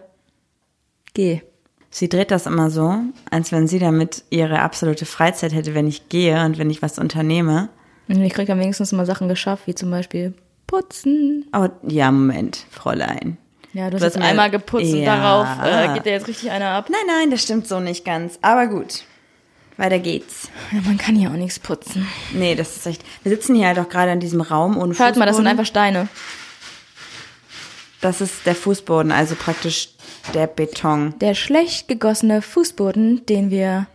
[1.13, 1.41] Geh.
[1.89, 2.97] Sie dreht das immer so,
[3.31, 6.99] als wenn sie damit ihre absolute Freizeit hätte, wenn ich gehe und wenn ich was
[6.99, 7.69] unternehme.
[8.07, 10.35] Und ich kriege dann wenigstens mal Sachen geschafft, wie zum Beispiel
[10.67, 11.47] putzen.
[11.51, 13.37] Aber ja, Moment, Fräulein.
[13.73, 15.15] Ja, du hast einmal geputzt und Ja.
[15.17, 16.89] darauf äh, geht dir jetzt richtig einer ab.
[16.89, 18.39] Nein, nein, das stimmt so nicht ganz.
[18.41, 19.03] Aber gut.
[19.77, 20.49] Weiter geht's.
[20.71, 22.07] Ja, man kann hier auch nichts putzen.
[22.33, 23.03] Nee, das ist echt.
[23.23, 25.47] Wir sitzen hier halt auch gerade in diesem Raum ohne Hört mal, das sind Fußboden.
[25.47, 26.07] einfach Steine.
[28.01, 29.89] Das ist der Fußboden, also praktisch
[30.33, 31.13] der Beton.
[31.19, 33.87] Der schlecht gegossene Fußboden, den wir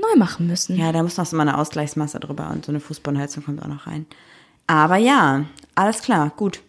[0.00, 0.76] neu machen müssen.
[0.76, 3.68] Ja, da muss noch so mal eine Ausgleichsmasse drüber und so eine Fußbodenheizung kommt auch
[3.68, 4.06] noch rein.
[4.66, 5.44] Aber ja,
[5.76, 6.60] alles klar, gut.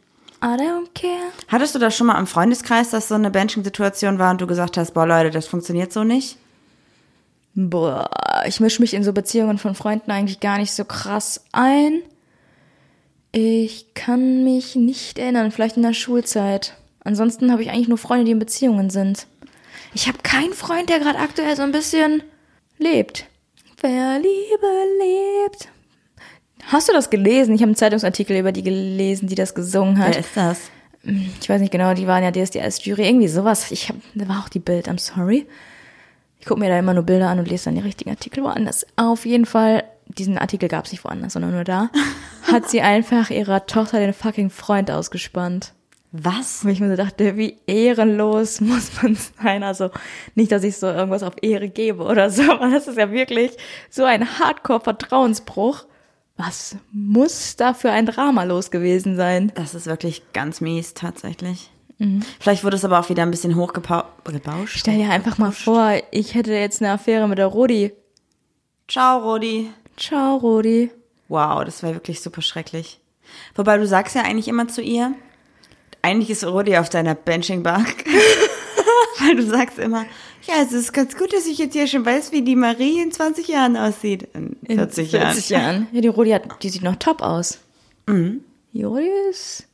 [0.41, 1.31] I don't care.
[1.47, 4.77] Hattest du das schon mal im Freundeskreis, dass so eine Benching-Situation war und du gesagt
[4.77, 6.37] hast, boah Leute, das funktioniert so nicht?
[7.55, 8.09] Boah,
[8.45, 12.03] ich mische mich in so Beziehungen von Freunden eigentlich gar nicht so krass ein.
[13.31, 16.75] Ich kann mich nicht erinnern, vielleicht in der Schulzeit.
[17.03, 19.25] Ansonsten habe ich eigentlich nur Freunde, die in Beziehungen sind.
[19.93, 22.21] Ich habe keinen Freund, der gerade aktuell so ein bisschen
[22.77, 23.25] lebt.
[23.81, 24.67] Wer Liebe
[24.99, 25.69] lebt.
[26.67, 27.55] Hast du das gelesen?
[27.55, 30.09] Ich habe einen Zeitungsartikel über die gelesen, die das gesungen hat.
[30.09, 30.69] Wer ist das?
[31.39, 33.71] Ich weiß nicht genau, die waren ja DSDS-Jury, irgendwie sowas.
[33.71, 35.47] Ich hab, da war auch die Bild, I'm sorry.
[36.39, 38.85] Ich gucke mir da immer nur Bilder an und lese dann die richtigen Artikel woanders.
[38.97, 41.89] Auf jeden Fall, diesen Artikel gab es nicht woanders, sondern nur da,
[42.51, 45.71] hat sie einfach ihrer Tochter den fucking Freund ausgespannt.
[46.11, 46.65] Was?
[46.65, 49.63] Wo ich mir so dachte, wie ehrenlos muss man sein.
[49.63, 49.89] Also
[50.35, 53.51] nicht, dass ich so irgendwas auf Ehre gebe oder so, aber das ist ja wirklich
[53.89, 55.85] so ein Hardcore-Vertrauensbruch.
[56.37, 59.51] Was muss da für ein Drama los gewesen sein?
[59.55, 61.71] Das ist wirklich ganz mies, tatsächlich.
[62.39, 64.77] Vielleicht wurde es aber auch wieder ein bisschen hochgebauscht.
[64.77, 67.91] Stell dir einfach mal vor, ich hätte jetzt eine Affäre mit der Rodi.
[68.87, 69.71] Ciao, Rodi.
[69.97, 70.91] Ciao, Rodi.
[71.27, 72.99] Wow, das war wirklich super schrecklich.
[73.55, 75.13] Wobei du sagst ja eigentlich immer zu ihr,
[76.03, 78.05] eigentlich ist Rodi auf deiner Benching-Bank.
[79.19, 80.05] Weil du sagst immer,
[80.47, 83.11] ja, es ist ganz gut, dass ich jetzt hier schon weiß, wie die Marie in
[83.11, 84.27] 20 Jahren aussieht.
[84.33, 85.63] In 40, In 40 Jahren.
[85.63, 85.87] Jahren.
[85.91, 87.59] Ja, die Rodi hat, die sieht noch top aus.
[88.07, 88.41] Mhm.
[88.73, 89.65] Die Rodi ist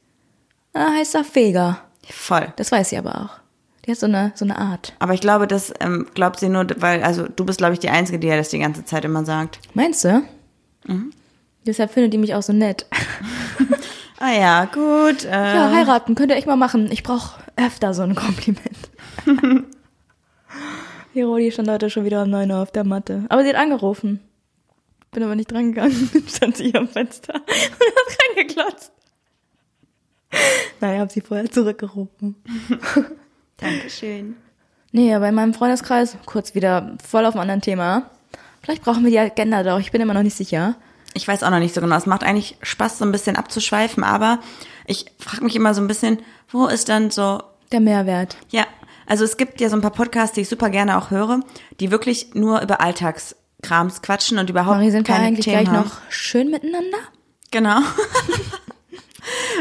[0.74, 1.82] ein heißer Feger.
[2.10, 2.52] Voll.
[2.58, 3.40] Das weiß sie aber auch.
[3.86, 4.94] Die hat so eine, so eine Art.
[5.00, 7.90] Aber ich glaube, das ähm, glaubt sie nur, weil, also du bist, glaube ich, die
[7.90, 9.60] Einzige, die ja das die ganze Zeit immer sagt.
[9.74, 10.24] Meinst du?
[10.88, 11.12] Mhm.
[11.66, 12.86] Deshalb findet die mich auch so nett.
[14.20, 15.26] Ah ja, gut.
[15.26, 16.90] Äh, Ja, heiraten könnt ihr echt mal machen.
[16.94, 18.62] Ich brauche öfter so ein Kompliment.
[21.14, 23.26] die Rodi stand heute schon wieder um 9 Uhr auf der Matte.
[23.30, 24.20] Aber sie hat angerufen.
[25.12, 26.10] Bin aber nicht drangegangen.
[26.28, 28.92] stand sie hier am Fenster und hat reingeklotzt.
[30.82, 32.36] Naja, hab sie vorher zurückgerufen.
[33.58, 34.36] Dankeschön.
[34.92, 38.10] Nee, aber in meinem Freundeskreis, kurz wieder voll auf einem anderen Thema.
[38.62, 40.76] Vielleicht brauchen wir die Agenda doch, ich bin immer noch nicht sicher.
[41.14, 41.96] Ich weiß auch noch nicht so genau.
[41.96, 44.40] Es macht eigentlich Spaß, so ein bisschen abzuschweifen, aber
[44.88, 48.38] ich frage mich immer so ein bisschen, wo ist dann so, Der Mehrwert.
[48.50, 48.66] ja,
[49.06, 51.42] also es gibt ja so ein paar Podcasts, die ich super gerne auch höre,
[51.80, 55.76] die wirklich nur über Alltagskrams quatschen und überhaupt Marie, sind wir keine eigentlich Themen gleich
[55.76, 55.88] haben.
[55.88, 56.98] noch schön miteinander?
[57.52, 57.80] Genau.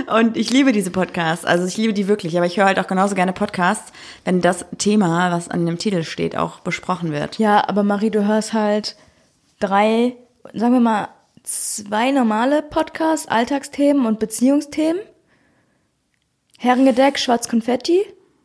[0.07, 2.87] Und ich liebe diese Podcasts, also ich liebe die wirklich, aber ich höre halt auch
[2.87, 3.93] genauso gerne Podcasts,
[4.25, 7.39] wenn das Thema, was an dem Titel steht, auch besprochen wird.
[7.39, 8.97] Ja, aber Marie, du hörst halt
[9.61, 10.17] drei,
[10.53, 11.09] sagen wir mal,
[11.45, 15.01] zwei normale Podcasts, Alltagsthemen und Beziehungsthemen.
[16.59, 18.03] Herrengedeck, Schwarz Konfetti,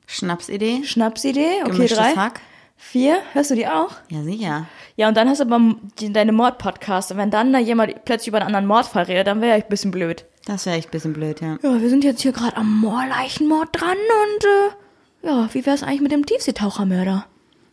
[0.07, 0.83] Schnapsidee?
[0.83, 2.15] Schnapsidee, okay, Gemischtes drei.
[2.15, 2.41] Hack?
[2.77, 3.91] Vier, hörst du die auch?
[4.09, 4.67] Ja, sicher.
[4.95, 7.11] Ja, und dann hast du aber deine Mord-Podcasts.
[7.11, 9.69] Und wenn dann da jemand plötzlich über einen anderen Mordfall redet, dann wäre ich ein
[9.69, 10.25] bisschen blöd.
[10.45, 11.57] Das wäre echt ein bisschen blöd, ja.
[11.61, 16.01] Ja, wir sind jetzt hier gerade am Moorleichenmord dran und äh, ja, wie wär's eigentlich
[16.01, 17.25] mit dem Tiefseetauchermörder?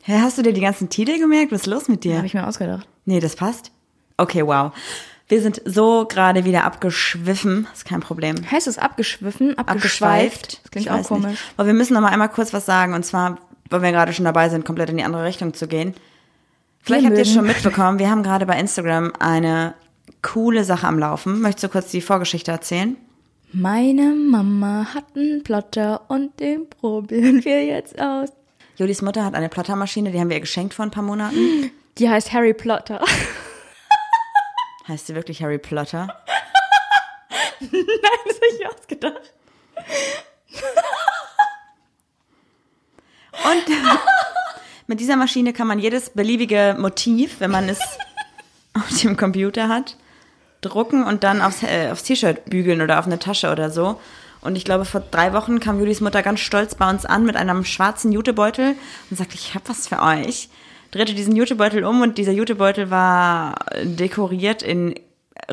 [0.02, 1.52] Hä, hast du dir die ganzen Titel gemerkt?
[1.52, 2.16] Was ist los mit dir?
[2.16, 2.88] Habe ich mir ausgedacht.
[3.04, 3.70] Nee, das passt.
[4.16, 4.72] Okay, wow.
[5.34, 7.66] Wir sind so gerade wieder abgeschwiffen.
[7.74, 8.48] Ist kein Problem.
[8.48, 10.60] Heißt es abgeschwiffen, abgeschweift?
[10.62, 11.32] Das klingt Ich auch komisch.
[11.32, 11.42] Nicht.
[11.56, 12.94] Aber wir müssen noch mal einmal kurz was sagen.
[12.94, 15.94] Und zwar, weil wir gerade schon dabei sind, komplett in die andere Richtung zu gehen.
[16.82, 17.98] Vielleicht Wir habt ihr es schon mitbekommen.
[17.98, 19.74] Wir haben gerade bei Instagram eine
[20.22, 21.40] coole Sache am Laufen.
[21.40, 22.96] Möchtest du kurz die Vorgeschichte erzählen?
[23.52, 28.28] Meine Mama hat einen Plotter und den probieren wir jetzt aus.
[28.76, 31.72] Julis Mutter hat eine Plottermaschine, die haben wir ihr geschenkt vor ein paar Monaten.
[31.98, 33.00] Die heißt Harry Plotter.
[34.86, 36.06] Heißt sie wirklich Harry Plotter?
[37.60, 37.86] Nein,
[38.26, 39.32] das habe ich ausgedacht.
[43.44, 43.64] Und
[44.86, 47.80] mit dieser Maschine kann man jedes beliebige Motiv, wenn man es
[48.74, 49.96] auf dem Computer hat,
[50.60, 54.00] drucken und dann aufs, äh, aufs T-Shirt bügeln oder auf eine Tasche oder so.
[54.40, 57.36] Und ich glaube, vor drei Wochen kam Julis Mutter ganz stolz bei uns an mit
[57.36, 58.76] einem schwarzen Jutebeutel
[59.10, 60.50] und sagte, ich habe was für euch.
[60.94, 64.94] Drehte diesen Jutebeutel um und dieser Jutebeutel war dekoriert in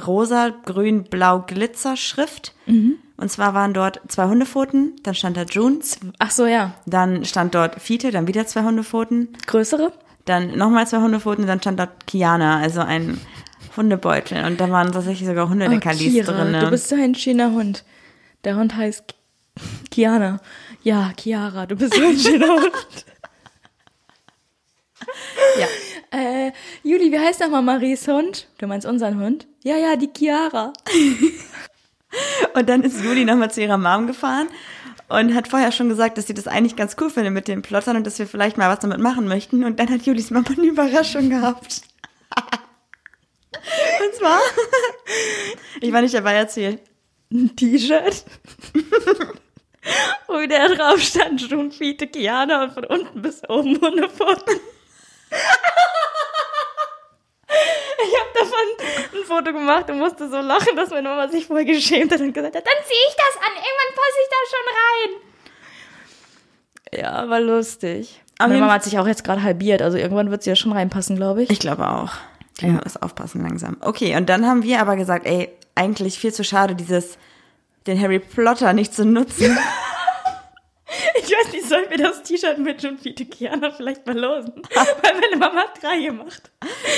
[0.05, 2.53] rosa, grün, blau Glitzerschrift.
[2.67, 5.79] Und Und zwar waren dort zwei Hundepfoten, dann stand da June,
[6.19, 6.73] Ach so, ja.
[6.85, 9.91] dann stand dort Fiete, dann wieder zwei Hundepfoten, Größere?
[10.25, 13.19] dann nochmal zwei Hundepfoten, dann stand dort Kiana, also ein
[13.75, 14.45] Hundebeutel.
[14.45, 16.53] Und da waren tatsächlich sogar Hundeleckerlis Oh, drin.
[16.59, 17.83] Du bist so ein schöner Hund.
[18.43, 19.15] Der Hund heißt Ki-
[19.89, 20.39] Kiana.
[20.83, 22.71] Ja, Chiara, du bist so ein schöner Hund.
[25.59, 25.67] Ja.
[26.13, 26.51] Äh,
[26.83, 28.49] Juli, wie heißt nochmal Maries Hund?
[28.57, 29.47] Du meinst unseren Hund?
[29.63, 30.73] Ja, ja, die Chiara.
[32.53, 34.49] Und dann ist Juli nochmal zu ihrer Mom gefahren
[35.11, 37.97] und hat vorher schon gesagt, dass sie das eigentlich ganz cool findet mit den Plottern
[37.97, 39.63] und dass wir vielleicht mal was damit machen möchten.
[39.63, 41.81] Und dann hat Julis Mama eine Überraschung gehabt.
[43.53, 44.39] Und zwar,
[45.81, 46.81] ich war nicht dabei erzählt.
[47.31, 48.25] Ein T-Shirt.
[50.27, 54.59] Wo der drauf stand, schon Fiete Chiana und von unten bis oben Hundepfoten.
[58.03, 61.65] Ich habe davon ein Foto gemacht und musste so lachen, dass meine Mama sich voll
[61.65, 64.67] geschämt hat und gesagt hat, dann ziehe ich das an, irgendwann passe ich da schon
[64.81, 65.09] rein.
[67.03, 68.21] Ja, war lustig.
[68.39, 70.71] Auf meine Mama hat sich auch jetzt gerade halbiert, also irgendwann wird sie ja schon
[70.71, 71.49] reinpassen, glaube ich.
[71.49, 72.11] Ich glaube auch.
[72.59, 73.77] Die muss aufpassen langsam.
[73.81, 77.17] Okay, und dann haben wir aber gesagt, ey, eigentlich viel zu schade, dieses,
[77.87, 79.57] den Harry Potter nicht zu nutzen.
[81.15, 84.53] Ich weiß nicht, sollen wir das T-Shirt mit John Fiete Chiana vielleicht mal losen?
[84.73, 86.51] Weil meine Mama hat drei gemacht.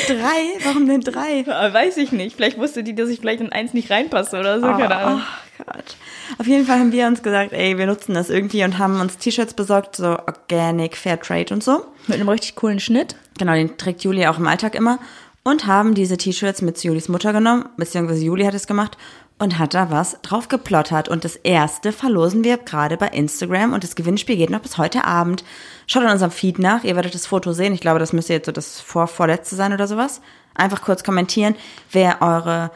[0.07, 0.65] drei?
[0.65, 1.45] Warum denn drei?
[1.45, 2.35] Weiß ich nicht.
[2.35, 4.67] Vielleicht wusste die, dass ich vielleicht in eins nicht reinpasse oder so.
[4.67, 5.21] Keine Ahnung.
[5.59, 5.95] Oh Gott.
[6.39, 9.17] Auf jeden Fall haben wir uns gesagt, ey, wir nutzen das irgendwie und haben uns
[9.17, 11.85] T-Shirts besorgt, so Organic, Fair Trade und so.
[12.07, 13.15] Mit einem richtig coolen Schnitt.
[13.37, 14.99] Genau, den trägt Juli auch im Alltag immer.
[15.43, 18.97] Und haben diese T-Shirts mit Julis Mutter genommen, beziehungsweise Juli hat es gemacht
[19.39, 21.09] und hat da was drauf geplottert.
[21.09, 25.05] Und das erste verlosen wir gerade bei Instagram und das Gewinnspiel geht noch bis heute
[25.05, 25.43] Abend.
[25.87, 27.73] Schaut in unserem Feed nach, ihr werdet das Foto sehen.
[27.73, 30.21] Ich glaube, das müsste jetzt so das vor vorletzte sein oder sowas.
[30.55, 31.55] Einfach kurz kommentieren,
[31.91, 32.71] wer eure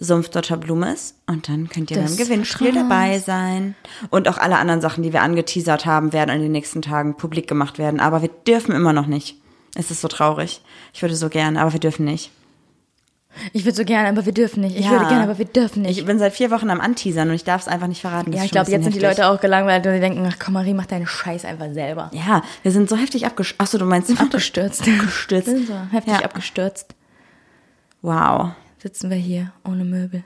[0.00, 1.16] Sumpfdotter Blume ist.
[1.26, 3.74] Und dann könnt ihr Das beim Gewinnspiel dabei sein.
[4.10, 7.48] Und auch alle anderen Sachen, die wir angeteasert haben, werden in den nächsten Tagen publik
[7.48, 8.00] gemacht werden.
[8.00, 9.36] Aber wir dürfen immer noch nicht.
[9.74, 10.62] Es ist so traurig.
[10.92, 12.30] Ich würde so gerne, aber wir dürfen nicht.
[13.52, 14.76] Ich würde so gerne, aber wir dürfen nicht.
[14.76, 14.92] Ich Ja.
[14.92, 15.98] würde gerne, aber wir dürfen nicht.
[15.98, 18.32] Ich bin seit vier Wochen am Anteasern und ich darf es einfach nicht verraten.
[18.32, 19.22] Das ja, ich glaube, jetzt sind bisschen die heftig.
[19.24, 22.10] Leute auch gelangweilt und die denken, ach komm, Marie, mach deinen Scheiß einfach selber.
[22.12, 23.60] Ja, wir sind so heftig abgestürzt.
[23.60, 24.82] Achso, du meinst Abgestürzt.
[24.88, 25.46] Abgestürzt.
[25.46, 26.24] Wir sind so heftig Ja.
[26.24, 26.94] abgestürzt.
[28.02, 28.50] Wow.
[28.78, 30.24] Sitzen wir hier ohne Möbel.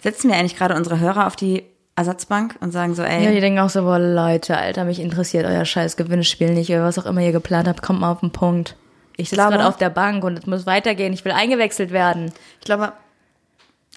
[0.00, 1.64] Setzen wir eigentlich gerade unsere Hörer auf die
[1.96, 5.46] Ersatzbank und sagen so, ey, Ja, die denken auch so, boah, Leute, Alter, mich interessiert
[5.46, 8.30] euer scheiß Gewinnspiel nicht oder was auch immer ihr geplant habt, kommt mal auf den
[8.32, 8.76] Punkt.
[9.16, 11.12] Ich sitze gerade auf der Bank und es muss weitergehen.
[11.12, 12.32] Ich will eingewechselt werden.
[12.60, 12.92] ich glaube,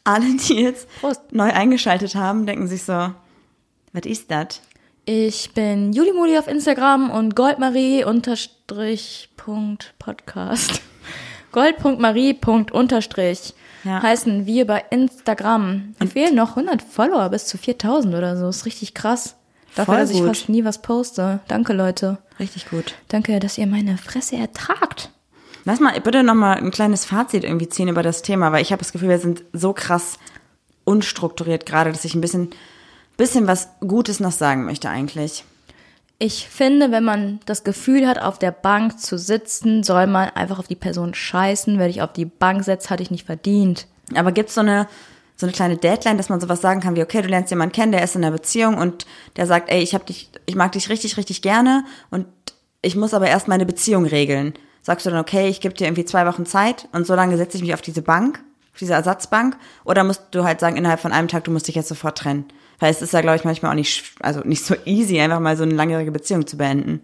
[0.06, 1.22] alle, die jetzt Prost.
[1.32, 3.12] neu eingeschaltet haben, denken sich so,
[3.94, 4.62] was ist das?
[5.06, 10.82] Ich bin Julimuli auf Instagram und Goldmarie unterstrich Punkt Podcast.
[11.52, 13.54] Gold.marie Punkt unterstrich
[13.84, 14.02] Ja.
[14.04, 15.96] heißen wir bei Instagram.
[15.98, 18.48] Wir fehlen noch 100 Follower bis zu 4000 oder so.
[18.50, 19.36] Ist richtig krass.
[19.76, 20.28] Dafür, Voll dass ich gut.
[20.28, 21.40] fast nie was poste.
[21.48, 22.18] Danke, Leute.
[22.40, 22.96] Richtig gut.
[23.08, 25.10] Danke, dass ihr meine Fresse ertragt.
[25.66, 28.72] Lass mal bitte noch mal ein kleines Fazit irgendwie ziehen über das Thema, weil ich
[28.72, 30.18] habe das Gefühl, wir sind so krass
[30.86, 32.50] unstrukturiert gerade, dass ich ein bisschen,
[33.18, 35.44] bisschen was Gutes noch sagen möchte eigentlich.
[36.18, 40.60] Ich finde, wenn man das Gefühl hat, auf der Bank zu sitzen, soll man einfach
[40.60, 41.80] auf die Person scheißen.
[41.80, 43.88] Wer dich auf die Bank setzt, hatte ich nicht verdient.
[44.16, 44.88] Aber gibt's so eine,
[45.40, 47.94] so eine kleine Deadline, dass man sowas sagen kann wie, okay, du lernst jemanden kennen,
[47.94, 49.06] der ist in einer Beziehung und
[49.38, 52.26] der sagt, ey, ich hab dich, ich mag dich richtig, richtig gerne und
[52.82, 54.54] ich muss aber erst meine Beziehung regeln.
[54.82, 57.56] Sagst du dann, okay, ich gebe dir irgendwie zwei Wochen Zeit und so lange setze
[57.56, 61.14] ich mich auf diese Bank, auf diese Ersatzbank, oder musst du halt sagen, innerhalb von
[61.14, 62.44] einem Tag, du musst dich jetzt sofort trennen?
[62.80, 65.56] Weil es ist ja, glaube ich, manchmal auch nicht, also nicht so easy, einfach mal
[65.56, 67.02] so eine langjährige Beziehung zu beenden.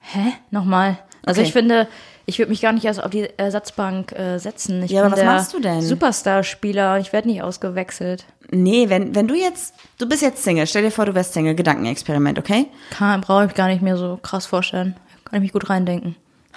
[0.00, 0.32] Hä?
[0.50, 0.98] Nochmal.
[1.24, 1.48] Also Okay.
[1.48, 1.86] ich finde,
[2.26, 4.82] ich würde mich gar nicht erst auf die Ersatzbank äh, setzen.
[4.82, 5.80] Ich Ja, aber was machst du denn?
[5.80, 6.98] Superstar-Spieler.
[6.98, 8.24] Ich werde nicht ausgewechselt.
[8.50, 11.54] Nee, wenn, wenn du jetzt, du bist jetzt Single, stell dir vor, du wärst Single,
[11.54, 12.66] Gedankenexperiment, okay?
[12.90, 14.96] Kann, brauche ich gar nicht mehr so krass vorstellen.
[15.24, 16.16] Kann ich mich gut reindenken.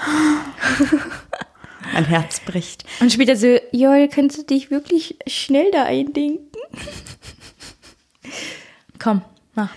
[1.93, 2.85] Mein Herz bricht.
[2.99, 6.47] Und später so, Joel, kannst du dich wirklich schnell da eindenken?
[8.99, 9.21] Komm,
[9.53, 9.69] mach.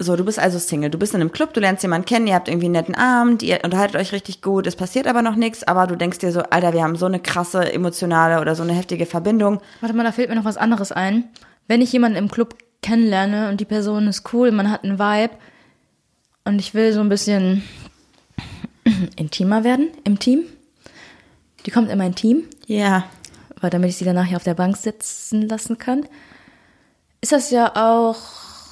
[0.00, 0.90] So, du bist also Single.
[0.90, 3.44] Du bist in einem Club, du lernst jemanden kennen, ihr habt irgendwie einen netten Abend,
[3.44, 6.40] ihr unterhaltet euch richtig gut, es passiert aber noch nichts, aber du denkst dir so,
[6.42, 9.60] Alter, wir haben so eine krasse emotionale oder so eine heftige Verbindung.
[9.80, 11.24] Warte mal, da fällt mir noch was anderes ein.
[11.68, 15.34] Wenn ich jemanden im Club kennenlerne und die Person ist cool, man hat einen Vibe
[16.44, 17.62] und ich will so ein bisschen
[19.16, 20.40] intimer werden im Team.
[21.66, 23.04] Die kommt in mein Team, Ja.
[23.60, 26.04] weil damit ich sie danach hier auf der Bank sitzen lassen kann.
[27.20, 28.18] Ist das ja auch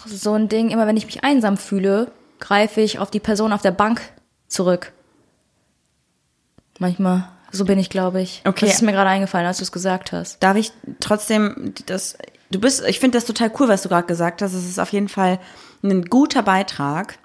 [0.06, 3.62] so ein Ding, immer wenn ich mich einsam fühle, greife ich auf die Person auf
[3.62, 4.00] der Bank
[4.48, 4.92] zurück.
[6.78, 8.42] Manchmal, so bin ich, glaube ich.
[8.44, 8.66] Okay.
[8.66, 10.42] Das ist mir gerade eingefallen, als du es gesagt hast.
[10.42, 12.16] Darf ich trotzdem das
[12.52, 14.52] Du bist, ich finde das total cool, was du gerade gesagt hast.
[14.52, 15.38] Es ist auf jeden Fall
[15.82, 17.18] ein guter Beitrag.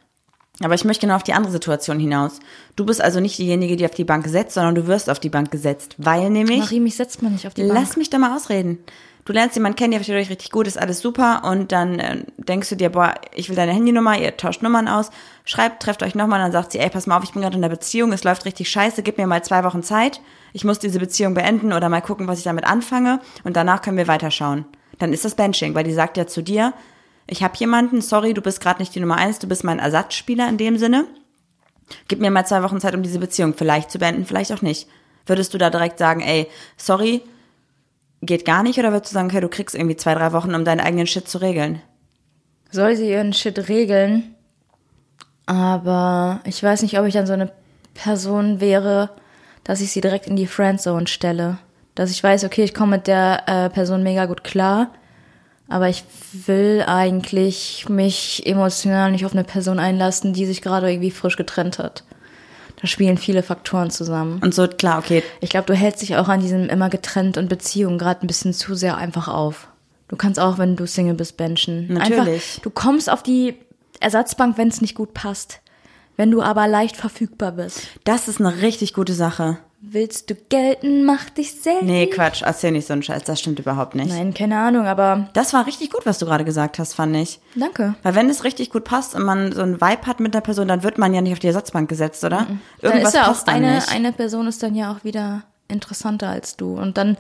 [0.64, 2.40] Aber ich möchte genau auf die andere Situation hinaus.
[2.76, 5.30] Du bist also nicht diejenige, die auf die Bank setzt, sondern du wirst auf die
[5.30, 5.96] Bank gesetzt.
[5.98, 6.60] Weil nämlich.
[6.60, 7.74] Marie, mich setzt man nicht auf die Bank.
[7.74, 8.80] Lass mich doch mal ausreden.
[9.28, 12.24] Du lernst jemanden kennen, der versteht euch richtig gut, ist alles super und dann äh,
[12.38, 15.12] denkst du dir, boah, ich will deine Handynummer, ihr tauscht Nummern aus,
[15.44, 17.62] schreibt, trefft euch nochmal, dann sagt sie, ey, pass mal auf, ich bin gerade in
[17.62, 20.22] der Beziehung, es läuft richtig scheiße, gib mir mal zwei Wochen Zeit,
[20.54, 23.98] ich muss diese Beziehung beenden oder mal gucken, was ich damit anfange und danach können
[23.98, 24.64] wir weiterschauen.
[24.98, 26.72] Dann ist das Benching, weil die sagt ja zu dir,
[27.30, 30.48] ich habe jemanden, sorry, du bist gerade nicht die Nummer eins, du bist mein Ersatzspieler
[30.48, 31.06] in dem Sinne.
[32.08, 34.88] Gib mir mal zwei Wochen Zeit, um diese Beziehung vielleicht zu beenden, vielleicht auch nicht.
[35.26, 36.48] Würdest du da direkt sagen, ey,
[36.78, 37.24] sorry,
[38.22, 40.65] geht gar nicht, oder würdest du sagen, okay, du kriegst irgendwie zwei, drei Wochen, um
[40.65, 41.82] deinen eigenen Shit zu regeln?
[42.72, 44.36] Soll sie ihren Shit regeln?
[45.45, 47.51] Aber ich weiß nicht, ob ich dann so eine
[47.93, 49.11] Person wäre,
[49.63, 51.57] dass ich sie direkt in die Friendzone stelle.
[51.95, 54.91] Dass ich weiß, okay, ich komme mit der äh, Person mega gut klar,
[55.68, 56.03] aber ich
[56.45, 61.80] will eigentlich mich emotional nicht auf eine Person einlassen, die sich gerade irgendwie frisch getrennt
[61.80, 62.03] hat.
[62.80, 64.40] Da spielen viele Faktoren zusammen.
[64.44, 67.50] Und so, klar, okay, Ich glaube, du hältst dich auch an diesem immer getrennt und
[67.50, 69.68] Beziehung gerade ein bisschen zu sehr einfach auf.
[70.08, 71.92] Du kannst auch, wenn du Single bist, benchen.
[71.92, 72.20] Natürlich.
[72.20, 73.56] Einfach, du kommst auf die
[74.00, 75.60] Ersatzbank, wenn es nicht gut passt.
[76.16, 77.82] Wenn du aber leicht verfügbar bist.
[78.04, 79.60] das ist eine richtig gute Sache.
[79.80, 81.84] Willst du gelten, mach dich selbst.
[81.84, 84.10] Nee, Quatsch, erzähl nicht so einen Scheiß, das stimmt überhaupt nicht.
[84.10, 87.40] Nein, keine Ahnung, aber Das war richtig gut, was du gerade gesagt hast, fand ich.
[87.56, 87.94] danke.
[88.02, 90.68] Weil wenn es richtig gut passt und man so einen Vibe hat mit der Person,
[90.68, 92.48] dann wird man ja nicht auf die Ersatzbank gesetzt, oder?
[92.82, 93.92] Dann ist ja auch passt dann eine, nicht.
[93.92, 96.76] eine Person ist dann ja auch wieder interessanter als du.
[96.76, 97.16] Und dann,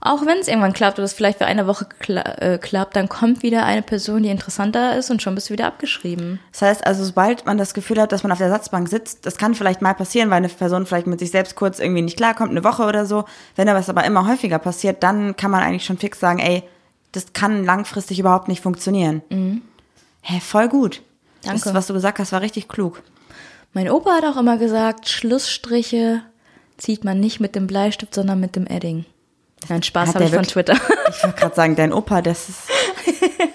[0.00, 3.08] auch wenn es irgendwann klappt oder es vielleicht für eine Woche kla äh, klappt, dann
[3.08, 6.38] kommt wieder eine Person, die interessanter ist und schon bist du wieder abgeschrieben.
[6.52, 9.36] Das heißt also, sobald man das Gefühl hat, dass man auf der Ersatzbank sitzt, das
[9.36, 12.50] kann vielleicht mal passieren, weil eine Person vielleicht mit sich selbst kurz irgendwie nicht klarkommt,
[12.50, 13.24] eine Woche oder so.
[13.56, 16.62] Wenn aber es aber immer häufiger passiert, dann kann man eigentlich schon fix sagen, ey,
[17.12, 19.22] das kann langfristig überhaupt nicht funktionieren.
[20.22, 21.02] Hä, voll gut.
[21.42, 21.62] Danke.
[21.64, 23.02] Das, was du gesagt hast, war richtig klug.
[23.72, 26.22] Mein Opa hat auch immer gesagt, Schlussstriche
[26.76, 29.04] zieht man nicht mit dem Bleistift, sondern mit dem Edding.
[29.68, 30.74] Nein, Spaß habe ich von wirklich- Twitter.
[31.08, 32.60] Ich wollte gerade sagen, dein Opa, das ist.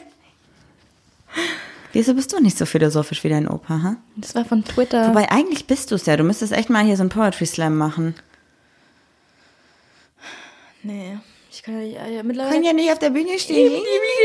[1.93, 3.95] Wieso bist du nicht so philosophisch wie dein Opa, ha?
[4.15, 5.09] Das war von Twitter.
[5.09, 6.15] Wobei eigentlich bist du es ja.
[6.15, 8.15] Du müsstest echt mal hier so einen Poetry Slam machen.
[10.83, 11.17] nee,
[11.51, 12.53] ich kann ja nicht, äh, mittlerweile.
[12.53, 13.81] Können ja nicht auf der Bühne stehen.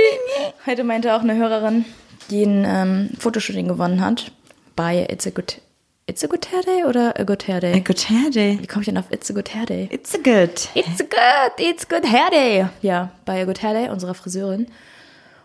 [0.67, 1.85] Heute meinte auch eine Hörerin,
[2.31, 4.31] die ein ähm, Fotoshooting gewonnen hat,
[4.77, 5.61] bei It's a Good,
[6.09, 7.81] It's a Good Hair Day oder A Good Hair Day?
[7.81, 8.59] Good Hair Day.
[8.61, 9.89] Wie komme ich denn auf It's a Good Hair Day?
[9.91, 10.69] It's a good.
[10.75, 12.67] It's a good, it's good hair day.
[12.81, 14.69] Ja, bei A Good Hair Day, unserer Friseurin.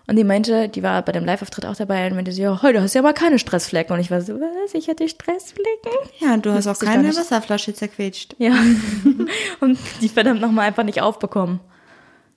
[0.05, 2.79] Und die meinte, die war bei dem Live-Auftritt auch dabei und meinte sie, ja, heute
[2.79, 3.95] hast du ja mal keine Stressflecken.
[3.95, 5.93] Und ich war so, was, ich hatte Stressflecken?
[6.19, 7.17] Ja, und du hast auch keine nicht.
[7.17, 8.35] Wasserflasche zerquetscht.
[8.37, 8.53] Ja.
[9.61, 11.59] und die verdammt nochmal einfach nicht aufbekommen.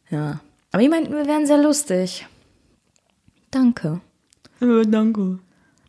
[0.09, 0.41] Ja.
[0.73, 2.27] Aber die meinten, wir wären sehr lustig.
[3.51, 4.01] Danke.
[4.63, 5.41] Oh, danke.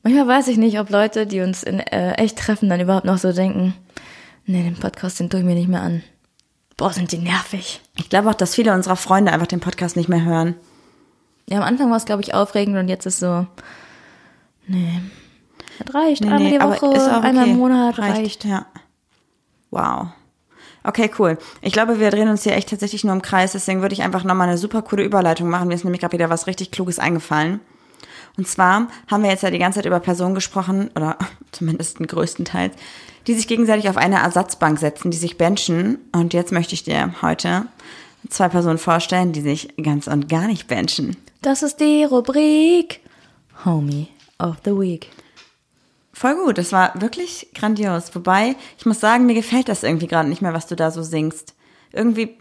[0.06, 3.18] Manchmal weiß ich nicht, ob Leute, die uns in äh, echt treffen, dann überhaupt noch
[3.18, 3.74] so denken,
[4.46, 6.04] nee, den Podcast, den tue ich mir nicht mehr an.
[6.78, 7.82] Boah, sind die nervig.
[7.98, 10.54] Ich glaube auch, dass viele unserer Freunde einfach den Podcast nicht mehr hören.
[11.50, 13.48] Ja, am Anfang war es, glaube ich, aufregend und jetzt ist so,
[14.68, 15.02] nee,
[15.80, 16.22] das reicht.
[16.22, 17.52] Nee, einmal nee, die Woche, auch einmal okay.
[17.54, 18.46] im Monat reicht.
[18.46, 18.68] Ja.
[19.72, 20.10] Wow.
[20.84, 21.40] Okay, cool.
[21.64, 24.24] Ich glaube, wir drehen uns hier echt tatsächlich nur im Kreis, deswegen würde ich einfach
[24.24, 25.68] nochmal eine super coole Überleitung machen.
[25.68, 27.60] Mir ist nämlich gerade wieder was richtig Kluges eingefallen.
[28.38, 31.18] Und zwar haben wir jetzt ja die ganze Zeit über Personen gesprochen, oder
[31.52, 32.72] zumindest den größten Teil,
[33.28, 36.00] die sich gegenseitig auf eine Ersatzbank setzen, die sich benchen.
[36.12, 37.66] Und jetzt möchte ich dir heute
[38.30, 41.16] zwei Personen vorstellen, die sich ganz und gar nicht benchen.
[41.42, 43.02] Das ist die Rubrik
[43.64, 44.08] Homie
[44.40, 45.10] of the Week.
[46.12, 48.16] Voll gut, das war wirklich grandios.
[48.16, 51.04] Wobei, ich muss sagen, mir gefällt das irgendwie gerade nicht mehr, was du da so
[51.04, 51.56] singst.
[51.92, 52.38] Irgendwie,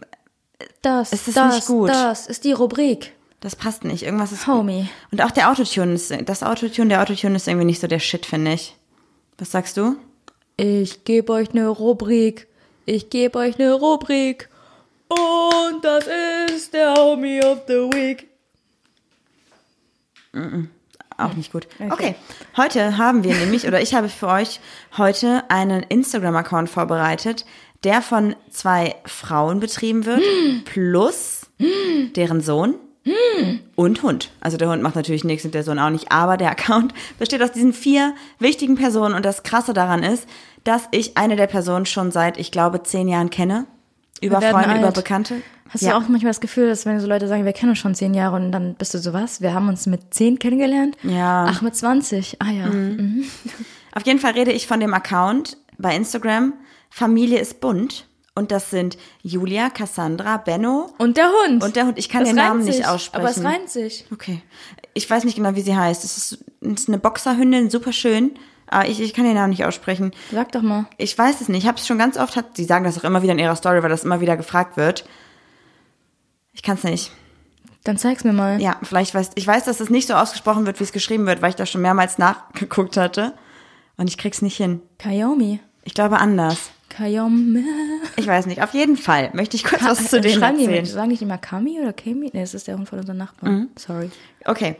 [0.81, 1.89] Das, ist das, nicht gut.
[1.89, 3.11] das ist die Rubrik.
[3.39, 4.03] Das passt nicht.
[4.03, 4.47] Irgendwas ist.
[4.47, 4.89] Homie.
[5.11, 8.25] Und auch der Autotune ist, das Autotune, der Autotune ist irgendwie nicht so der Shit,
[8.25, 8.75] finde ich.
[9.37, 9.97] Was sagst du?
[10.57, 12.47] Ich gebe euch eine Rubrik.
[12.85, 14.49] Ich gebe euch eine Rubrik.
[15.09, 16.05] Und das
[16.49, 18.27] ist der Homie of the Week.
[21.17, 21.67] Auch nicht gut.
[21.89, 22.15] Okay.
[22.57, 24.59] Heute haben wir nämlich, oder ich habe für euch
[24.97, 27.45] heute einen Instagram-Account vorbereitet,
[27.83, 30.21] der von zwei Frauen betrieben wird,
[30.65, 31.47] plus
[32.15, 32.75] deren Sohn
[33.75, 34.31] und Hund.
[34.41, 37.41] Also der Hund macht natürlich nichts und der Sohn auch nicht, aber der Account besteht
[37.43, 40.27] aus diesen vier wichtigen Personen und das Krasse daran ist,
[40.63, 43.65] dass ich eine der Personen schon seit, ich glaube, zehn Jahren kenne.
[44.21, 44.95] Über Freunde, über alt.
[44.95, 45.41] Bekannte.
[45.69, 45.91] Hast Ja.
[45.91, 48.13] du auch manchmal das Gefühl, dass wenn so Leute sagen, wir kennen uns schon zehn
[48.13, 49.41] Jahre und dann bist du so was?
[49.41, 50.95] Wir haben uns mit zehn kennengelernt?
[51.03, 51.45] Ja.
[51.49, 52.37] Ach, mit 20.
[52.41, 52.67] Ah ja.
[52.67, 53.25] Mhm.
[53.93, 56.53] Auf jeden Fall rede ich von dem Account bei Instagram
[56.89, 58.07] Familie ist bunt
[58.37, 60.93] Und das sind Julia, Cassandra, Benno.
[60.97, 61.63] Und der Hund.
[61.63, 61.97] Und der Hund.
[61.97, 63.25] Ich kann Das den Namen reimt nicht sich, aussprechen.
[63.25, 64.05] Aber es reimt sich.
[64.11, 64.41] Okay.
[64.93, 66.03] Ich weiß nicht genau, wie sie heißt.
[66.03, 68.31] Es ist, es ist eine Boxerhündin, super schön.
[68.67, 70.11] Aber ich, ich kann den Namen nicht aussprechen.
[70.31, 70.85] Sag doch mal.
[70.97, 71.63] Ich weiß es nicht.
[71.63, 73.55] Ich habe es schon ganz oft, hat, sie sagen das auch immer wieder in ihrer
[73.55, 75.05] Story, weil das immer wieder gefragt wird.
[76.51, 77.11] Ich kann es nicht.
[77.85, 78.59] Dann zeig's mir mal.
[78.59, 81.41] Ja, vielleicht weiß ich weiß, dass es nicht so ausgesprochen wird, wie es geschrieben wird,
[81.41, 83.33] weil ich da schon mehrmals nachgeguckt hatte
[83.95, 84.81] und ich krieg's nicht hin.
[84.97, 85.59] Kayomi.
[85.83, 86.71] Ich glaube anders.
[86.95, 87.63] Kayomi.
[88.17, 88.61] Ich weiß nicht.
[88.63, 90.93] Auf jeden Fall möchte ich kurz was zu denen Schreiben die mit, erzählen.
[90.93, 92.31] sagen die nicht immer Kami oder Kami?
[92.33, 93.53] Nee, das ist der Hund von unserem Nachbarn.
[93.53, 93.69] Mhm.
[93.75, 94.09] Sorry.
[94.45, 94.77] Okay.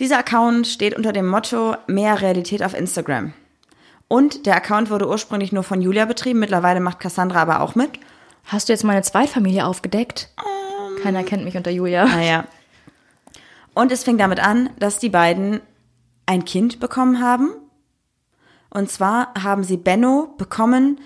[0.00, 3.32] Dieser Account steht unter dem Motto mehr Realität auf Instagram.
[4.08, 7.90] Und der Account wurde ursprünglich nur von Julia betrieben, mittlerweile macht Cassandra aber auch mit.
[8.44, 10.30] Hast du jetzt meine Zweitfamilie aufgedeckt?
[11.02, 12.04] Keiner kennt mich unter Julia.
[12.04, 12.44] Naja.
[13.74, 15.60] Und es fing damit an, dass die beiden
[16.26, 17.50] ein Kind bekommen haben.
[18.70, 20.98] Und zwar haben sie Benno bekommen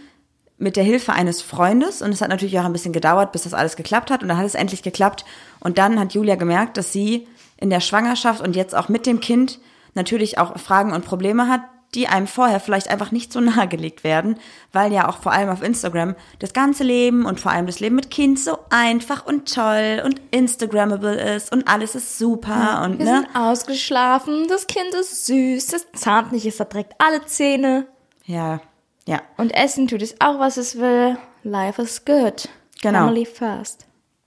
[0.58, 2.02] mit der Hilfe eines Freundes.
[2.02, 4.22] Und es hat natürlich auch ein bisschen gedauert, bis das alles geklappt hat.
[4.22, 5.24] Und dann hat es endlich geklappt.
[5.60, 9.20] Und dann hat Julia gemerkt, dass sie in der Schwangerschaft und jetzt auch mit dem
[9.20, 9.58] Kind
[9.94, 11.62] natürlich auch Fragen und Probleme hat,
[11.94, 14.38] die einem vorher vielleicht einfach nicht so nahegelegt werden,
[14.72, 17.96] weil ja auch vor allem auf Instagram das ganze Leben und vor allem das Leben
[17.96, 23.06] mit Kind so einfach und toll und Instagrammable ist und alles ist super und Wir
[23.06, 23.20] ne?
[23.22, 27.86] sind ausgeschlafen, das Kind ist süß, das zahnt nicht, es verdreckt alle Zähne.
[28.24, 28.60] Ja,
[29.08, 29.22] ja.
[29.38, 31.16] Und essen tut es auch, was es will.
[31.42, 32.46] Life is good.
[32.82, 33.06] Genau.
[33.06, 33.86] Family first.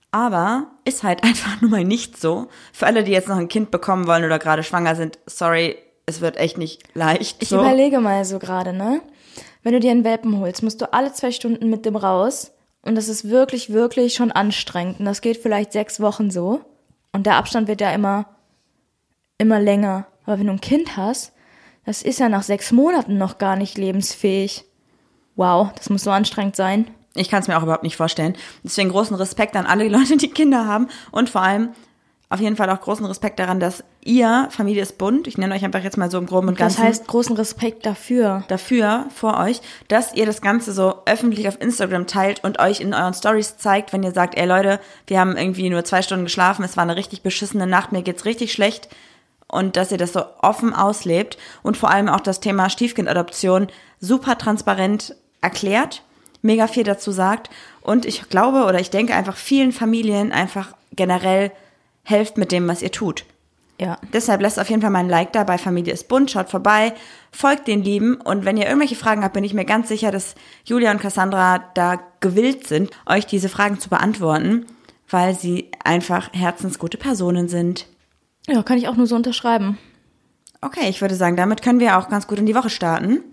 [0.09, 2.47] Aber ist halt einfach nur mal nicht so.
[2.73, 5.77] Für alle, die jetzt noch ein Kind bekommen wollen oder gerade schwanger sind, sorry,
[6.07, 7.43] es wird echt nicht leicht.
[7.43, 7.59] Ich so.
[7.59, 9.01] überlege mal so gerade, ne?
[9.61, 12.51] Wenn du dir einen Welpen holst, musst du alle zwei Stunden mit dem raus.
[12.81, 14.99] Und das ist wirklich, wirklich schon anstrengend.
[14.99, 16.61] Und das geht vielleicht sechs Wochen so.
[17.11, 18.25] Und der Abstand wird ja immer,
[19.37, 20.07] immer länger.
[20.25, 21.33] Aber wenn du ein Kind hast,
[21.85, 24.65] das ist ja nach sechs Monaten noch gar nicht lebensfähig.
[25.35, 26.87] Wow, das muss so anstrengend sein.
[27.15, 28.35] Ich kann es mir auch überhaupt nicht vorstellen.
[28.63, 30.87] Deswegen großen Respekt an alle Leute, die Kinder haben.
[31.11, 31.69] Und vor allem
[32.31, 35.65] auf jeden Fall auch großen Respekt daran, dass ihr, Familie ist bunt, ich nenne euch
[35.65, 38.45] einfach jetzt mal so im Groben und Das Ganzen, heißt, großen Respekt dafür.
[38.47, 39.59] dafür vor euch,
[39.89, 43.91] dass ihr das Ganze so öffentlich auf Instagram teilt und euch in euren Stories zeigt,
[43.91, 46.95] wenn ihr sagt, ey Leute, wir haben irgendwie nur zwei Stunden geschlafen, es war eine
[46.95, 48.87] richtig beschissene Nacht, mir geht's richtig schlecht.
[49.49, 53.67] Und dass ihr das so offen auslebt und vor allem auch das Thema Stiefkindadoption
[53.99, 56.03] super transparent erklärt,
[56.41, 57.49] mega viel dazu sagt.
[57.81, 61.51] Und ich glaube oder ich denke einfach vielen Familien einfach generell
[62.03, 63.25] helft mit dem, was ihr tut.
[63.79, 63.97] Ja.
[64.13, 66.93] Deshalb lasst auf jeden Fall mal ein Like da bei Familie ist bunt, schaut vorbei,
[67.31, 70.35] folgt den Lieben und wenn ihr irgendwelche Fragen habt, bin ich mir ganz sicher, dass
[70.65, 74.67] Julia und Cassandra da gewillt sind, euch diese Fragen zu beantworten,
[75.09, 77.87] weil sie einfach herzensgute Personen sind.
[78.47, 79.79] Ja, kann ich auch nur so unterschreiben.
[80.61, 83.23] Okay, ich würde sagen, damit können wir auch ganz gut in die Woche starten.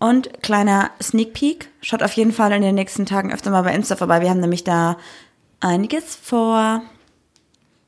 [0.00, 3.74] Und kleiner Sneak Peek, schaut auf jeden Fall in den nächsten Tagen öfter mal bei
[3.74, 4.22] Insta vorbei.
[4.22, 4.96] Wir haben nämlich da
[5.60, 6.82] einiges vor.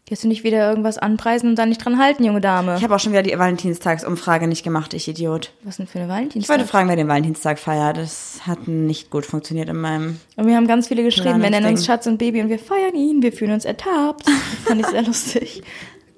[0.09, 2.77] Jetzt du nicht wieder irgendwas anpreisen und dann nicht dran halten, junge Dame.
[2.77, 5.53] Ich habe auch schon wieder die Valentinstagsumfrage nicht gemacht, ich Idiot.
[5.63, 6.55] Was denn für eine Ich Valentinstag?
[6.59, 7.97] wollte fragen, wer den Valentinstag feiert.
[7.97, 10.21] Das hat nicht gut funktioniert in meinem.
[10.37, 11.87] Und wir haben ganz viele geschrieben, wir nennen uns.
[11.87, 14.27] Schatz und Baby und wir feiern ihn, wir fühlen uns ertappt.
[14.27, 14.35] Das
[14.67, 15.63] fand ich sehr lustig.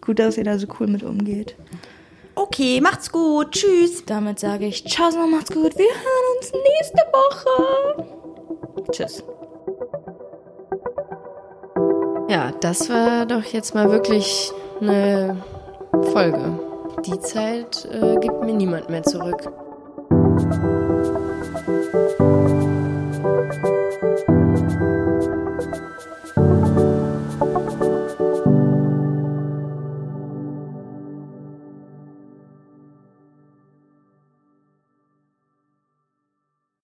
[0.01, 1.55] Gut, dass ihr da so cool mit umgeht.
[2.35, 3.53] Okay, macht's gut.
[3.53, 4.05] Tschüss.
[4.05, 5.77] Damit sage ich, ciao, so macht's gut.
[5.77, 8.05] Wir hören uns nächste Woche.
[8.91, 9.25] Tschüss.
[12.29, 15.43] Ja, das war doch jetzt mal wirklich eine
[16.13, 16.59] Folge.
[17.05, 19.51] Die Zeit äh, gibt mir niemand mehr zurück.